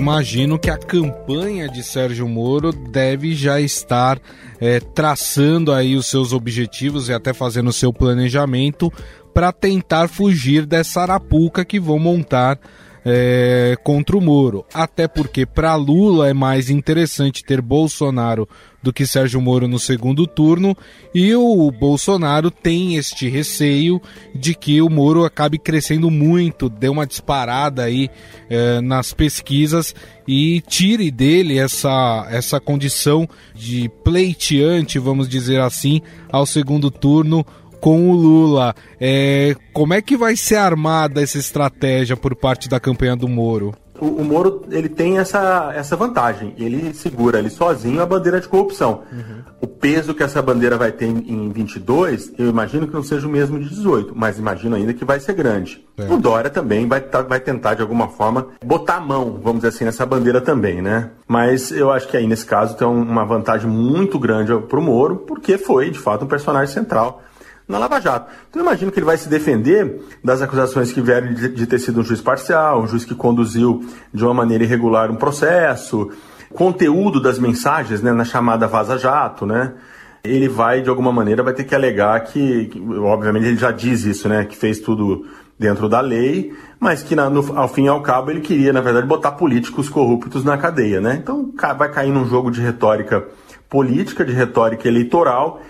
Imagino 0.00 0.58
que 0.58 0.70
a 0.70 0.78
campanha 0.78 1.68
de 1.68 1.82
Sérgio 1.82 2.26
Moro 2.26 2.72
deve 2.72 3.34
já 3.34 3.60
estar 3.60 4.18
é, 4.58 4.80
traçando 4.80 5.72
aí 5.72 5.94
os 5.94 6.06
seus 6.06 6.32
objetivos 6.32 7.10
e 7.10 7.12
até 7.12 7.34
fazendo 7.34 7.68
o 7.68 7.72
seu 7.72 7.92
planejamento 7.92 8.90
para 9.34 9.52
tentar 9.52 10.08
fugir 10.08 10.64
dessa 10.64 11.02
arapuca 11.02 11.66
que 11.66 11.78
vão 11.78 11.98
montar 11.98 12.58
é, 13.04 13.76
contra 13.84 14.16
o 14.16 14.22
Moro. 14.22 14.64
Até 14.72 15.06
porque 15.06 15.44
para 15.44 15.74
Lula 15.74 16.28
é 16.28 16.34
mais 16.34 16.70
interessante 16.70 17.44
ter 17.44 17.60
Bolsonaro 17.60 18.48
do 18.82 18.92
que 18.92 19.06
Sérgio 19.06 19.40
Moro 19.40 19.68
no 19.68 19.78
segundo 19.78 20.26
turno 20.26 20.76
e 21.14 21.34
o 21.34 21.70
Bolsonaro 21.70 22.50
tem 22.50 22.96
este 22.96 23.28
receio 23.28 24.00
de 24.34 24.54
que 24.54 24.80
o 24.80 24.88
Moro 24.88 25.24
acabe 25.24 25.58
crescendo 25.58 26.10
muito, 26.10 26.68
dê 26.68 26.88
uma 26.88 27.06
disparada 27.06 27.84
aí 27.84 28.08
é, 28.48 28.80
nas 28.80 29.12
pesquisas 29.12 29.94
e 30.26 30.60
tire 30.62 31.10
dele 31.10 31.58
essa, 31.58 32.26
essa 32.30 32.60
condição 32.60 33.28
de 33.54 33.90
pleiteante, 34.02 34.98
vamos 34.98 35.28
dizer 35.28 35.60
assim, 35.60 36.00
ao 36.30 36.46
segundo 36.46 36.90
turno 36.90 37.44
com 37.80 38.10
o 38.10 38.14
Lula. 38.14 38.74
É, 39.00 39.56
como 39.72 39.94
é 39.94 40.02
que 40.02 40.16
vai 40.16 40.36
ser 40.36 40.56
armada 40.56 41.22
essa 41.22 41.38
estratégia 41.38 42.16
por 42.16 42.36
parte 42.36 42.68
da 42.68 42.78
campanha 42.78 43.16
do 43.16 43.28
Moro? 43.28 43.74
O, 44.00 44.06
o, 44.06 44.24
Moro 44.24 44.62
ele 44.70 44.88
tem 44.88 45.18
essa, 45.18 45.72
essa 45.74 45.96
vantagem. 45.96 46.54
Ele 46.56 46.92
segura 46.94 47.38
ali 47.38 47.50
sozinho 47.50 48.00
a 48.00 48.06
bandeira 48.06 48.40
de 48.40 48.48
corrupção. 48.48 49.02
Uhum. 49.12 49.42
O 49.60 49.66
peso 49.66 50.14
que 50.14 50.22
essa 50.22 50.40
bandeira 50.40 50.76
vai 50.76 50.92
ter 50.92 51.06
em, 51.06 51.18
em 51.18 51.50
22, 51.50 52.32
eu 52.38 52.48
imagino 52.48 52.86
que 52.86 52.94
não 52.94 53.02
seja 53.02 53.26
o 53.26 53.30
mesmo 53.30 53.58
de 53.58 53.68
18, 53.68 54.12
mas 54.14 54.38
imagino 54.38 54.76
ainda 54.76 54.94
que 54.94 55.04
vai 55.04 55.20
ser 55.20 55.34
grande. 55.34 55.84
É. 55.98 56.12
O 56.12 56.16
Dória 56.16 56.50
também 56.50 56.86
vai, 56.86 57.00
tá, 57.00 57.22
vai 57.22 57.40
tentar, 57.40 57.74
de 57.74 57.82
alguma 57.82 58.08
forma, 58.08 58.48
botar 58.64 58.96
a 58.96 59.00
mão, 59.00 59.38
vamos 59.42 59.62
dizer 59.62 59.68
assim, 59.68 59.84
nessa 59.84 60.06
bandeira 60.06 60.40
também, 60.40 60.80
né? 60.80 61.10
Mas 61.28 61.70
eu 61.70 61.90
acho 61.90 62.08
que 62.08 62.16
aí, 62.16 62.26
nesse 62.26 62.46
caso, 62.46 62.76
tem 62.76 62.86
uma 62.86 63.24
vantagem 63.24 63.68
muito 63.68 64.18
grande 64.18 64.56
para 64.66 64.78
o 64.78 64.82
Moro, 64.82 65.16
porque 65.16 65.58
foi, 65.58 65.90
de 65.90 65.98
fato, 65.98 66.24
um 66.24 66.28
personagem 66.28 66.72
central 66.72 67.22
na 67.70 67.78
Lava 67.78 68.00
Jato. 68.00 68.30
Então 68.50 68.60
eu 68.60 68.66
imagino 68.66 68.90
que 68.90 68.98
ele 68.98 69.06
vai 69.06 69.16
se 69.16 69.28
defender 69.28 70.02
das 70.22 70.42
acusações 70.42 70.92
que 70.92 71.00
vieram 71.00 71.32
de, 71.32 71.48
de 71.48 71.66
ter 71.66 71.78
sido 71.78 72.00
um 72.00 72.04
juiz 72.04 72.20
parcial, 72.20 72.82
um 72.82 72.86
juiz 72.86 73.04
que 73.04 73.14
conduziu 73.14 73.84
de 74.12 74.24
uma 74.24 74.34
maneira 74.34 74.64
irregular 74.64 75.10
um 75.10 75.16
processo, 75.16 76.10
conteúdo 76.52 77.20
das 77.20 77.38
mensagens, 77.38 78.02
né, 78.02 78.12
na 78.12 78.24
chamada 78.24 78.66
Vaza 78.66 78.98
Jato, 78.98 79.46
né, 79.46 79.72
ele 80.22 80.48
vai, 80.48 80.82
de 80.82 80.90
alguma 80.90 81.12
maneira, 81.12 81.42
vai 81.42 81.54
ter 81.54 81.64
que 81.64 81.74
alegar 81.74 82.18
que, 82.24 82.66
que 82.66 82.80
obviamente 82.98 83.46
ele 83.46 83.56
já 83.56 83.70
diz 83.70 84.04
isso, 84.04 84.28
né, 84.28 84.44
que 84.44 84.56
fez 84.56 84.80
tudo 84.80 85.24
dentro 85.58 85.88
da 85.88 86.00
lei, 86.00 86.52
mas 86.80 87.02
que 87.02 87.14
na, 87.14 87.28
no, 87.28 87.56
ao 87.56 87.68
fim 87.68 87.84
e 87.84 87.88
ao 87.88 88.00
cabo 88.00 88.30
ele 88.30 88.40
queria, 88.40 88.72
na 88.72 88.80
verdade, 88.80 89.06
botar 89.06 89.32
políticos 89.32 89.90
corruptos 89.90 90.42
na 90.42 90.56
cadeia, 90.56 91.02
né? 91.02 91.20
Então 91.22 91.52
vai 91.76 91.92
cair 91.92 92.10
num 92.10 92.26
jogo 92.26 92.50
de 92.50 92.62
retórica 92.62 93.28
política, 93.68 94.24
de 94.24 94.32
retórica 94.32 94.88
eleitoral, 94.88 95.60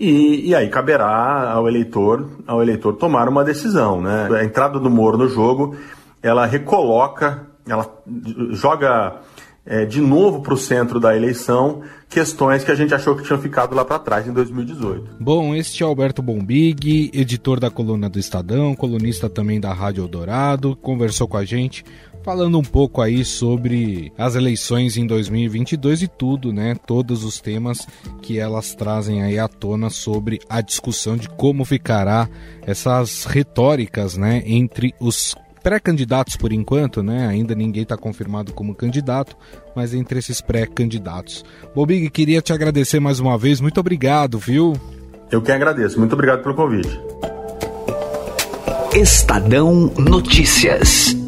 e, 0.00 0.48
e, 0.48 0.54
aí 0.54 0.68
caberá 0.68 1.52
ao 1.52 1.68
eleitor, 1.68 2.26
ao 2.46 2.62
eleitor 2.62 2.94
tomar 2.94 3.28
uma 3.28 3.44
decisão, 3.44 4.00
né? 4.00 4.28
A 4.32 4.42
entrada 4.42 4.80
do 4.80 4.88
Moro 4.88 5.18
no 5.18 5.28
jogo, 5.28 5.76
ela 6.22 6.46
recoloca, 6.46 7.46
ela 7.68 7.86
joga 8.52 9.20
é, 9.66 9.84
de 9.84 10.00
novo 10.00 10.40
para 10.40 10.54
o 10.54 10.56
centro 10.56 10.98
da 10.98 11.14
eleição 11.14 11.82
questões 12.08 12.64
que 12.64 12.72
a 12.72 12.74
gente 12.74 12.92
achou 12.92 13.14
que 13.14 13.22
tinham 13.22 13.40
ficado 13.40 13.74
lá 13.74 13.84
para 13.84 13.98
trás 13.98 14.26
em 14.26 14.32
2018. 14.32 15.16
Bom, 15.20 15.54
este 15.54 15.82
é 15.82 15.86
Alberto 15.86 16.20
Bombig, 16.20 17.10
editor 17.14 17.60
da 17.60 17.70
coluna 17.70 18.08
do 18.08 18.18
Estadão, 18.18 18.74
colunista 18.74 19.30
também 19.30 19.60
da 19.60 19.72
Rádio 19.72 20.02
Eldorado, 20.02 20.74
conversou 20.74 21.28
com 21.28 21.36
a 21.36 21.44
gente 21.44 21.84
falando 22.22 22.58
um 22.58 22.62
pouco 22.62 23.00
aí 23.00 23.24
sobre 23.24 24.12
as 24.16 24.34
eleições 24.34 24.96
em 24.96 25.06
2022 25.06 26.02
e 26.02 26.08
tudo, 26.08 26.52
né? 26.52 26.76
Todos 26.86 27.24
os 27.24 27.40
temas 27.40 27.86
que 28.22 28.38
elas 28.38 28.74
trazem 28.74 29.22
aí 29.22 29.38
à 29.38 29.48
tona 29.48 29.90
sobre 29.90 30.40
a 30.48 30.60
discussão 30.60 31.16
de 31.16 31.28
como 31.28 31.64
ficará 31.64 32.28
essas 32.62 33.24
retóricas, 33.24 34.16
né, 34.16 34.42
entre 34.46 34.94
os 35.00 35.34
pré-candidatos 35.62 36.36
por 36.36 36.52
enquanto, 36.52 37.02
né? 37.02 37.26
Ainda 37.26 37.54
ninguém 37.54 37.82
está 37.82 37.96
confirmado 37.96 38.52
como 38.52 38.74
candidato, 38.74 39.36
mas 39.74 39.92
entre 39.92 40.18
esses 40.18 40.40
pré-candidatos. 40.40 41.44
Bobig, 41.74 42.08
queria 42.10 42.40
te 42.40 42.52
agradecer 42.52 43.00
mais 43.00 43.20
uma 43.20 43.36
vez. 43.36 43.60
Muito 43.60 43.78
obrigado, 43.78 44.38
viu? 44.38 44.74
Eu 45.30 45.42
que 45.42 45.52
agradeço. 45.52 45.98
Muito 45.98 46.14
obrigado 46.14 46.42
pelo 46.42 46.54
convite. 46.54 46.98
Estadão 48.94 49.92
Notícias. 49.96 51.19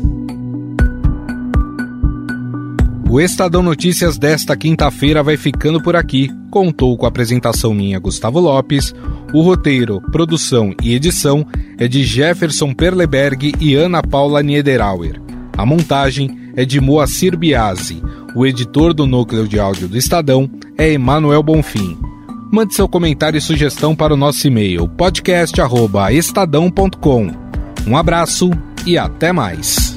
O 3.12 3.20
Estadão 3.20 3.62
Notícias 3.62 4.16
desta 4.16 4.56
quinta-feira 4.56 5.22
vai 5.22 5.36
ficando 5.36 5.82
por 5.82 5.94
aqui. 5.94 6.30
Contou 6.50 6.96
com 6.96 7.04
a 7.04 7.10
apresentação 7.10 7.74
minha, 7.74 7.98
Gustavo 7.98 8.40
Lopes. 8.40 8.94
O 9.34 9.42
roteiro, 9.42 10.00
produção 10.10 10.74
e 10.82 10.94
edição 10.94 11.46
é 11.76 11.86
de 11.86 12.04
Jefferson 12.04 12.72
Perleberg 12.72 13.52
e 13.60 13.74
Ana 13.74 14.02
Paula 14.02 14.42
Niederauer. 14.42 15.20
A 15.58 15.66
montagem 15.66 16.52
é 16.56 16.64
de 16.64 16.80
Moacir 16.80 17.36
Biasi. 17.36 18.02
O 18.34 18.46
editor 18.46 18.94
do 18.94 19.06
núcleo 19.06 19.46
de 19.46 19.60
áudio 19.60 19.88
do 19.88 19.98
Estadão 19.98 20.50
é 20.78 20.90
Emanuel 20.90 21.42
Bonfim. 21.42 21.98
Mande 22.50 22.74
seu 22.74 22.88
comentário 22.88 23.36
e 23.36 23.42
sugestão 23.42 23.94
para 23.94 24.14
o 24.14 24.16
nosso 24.16 24.46
e-mail 24.46 24.88
podcast@estadão.com. 24.88 27.30
Um 27.86 27.94
abraço 27.94 28.48
e 28.86 28.96
até 28.96 29.32
mais. 29.32 29.91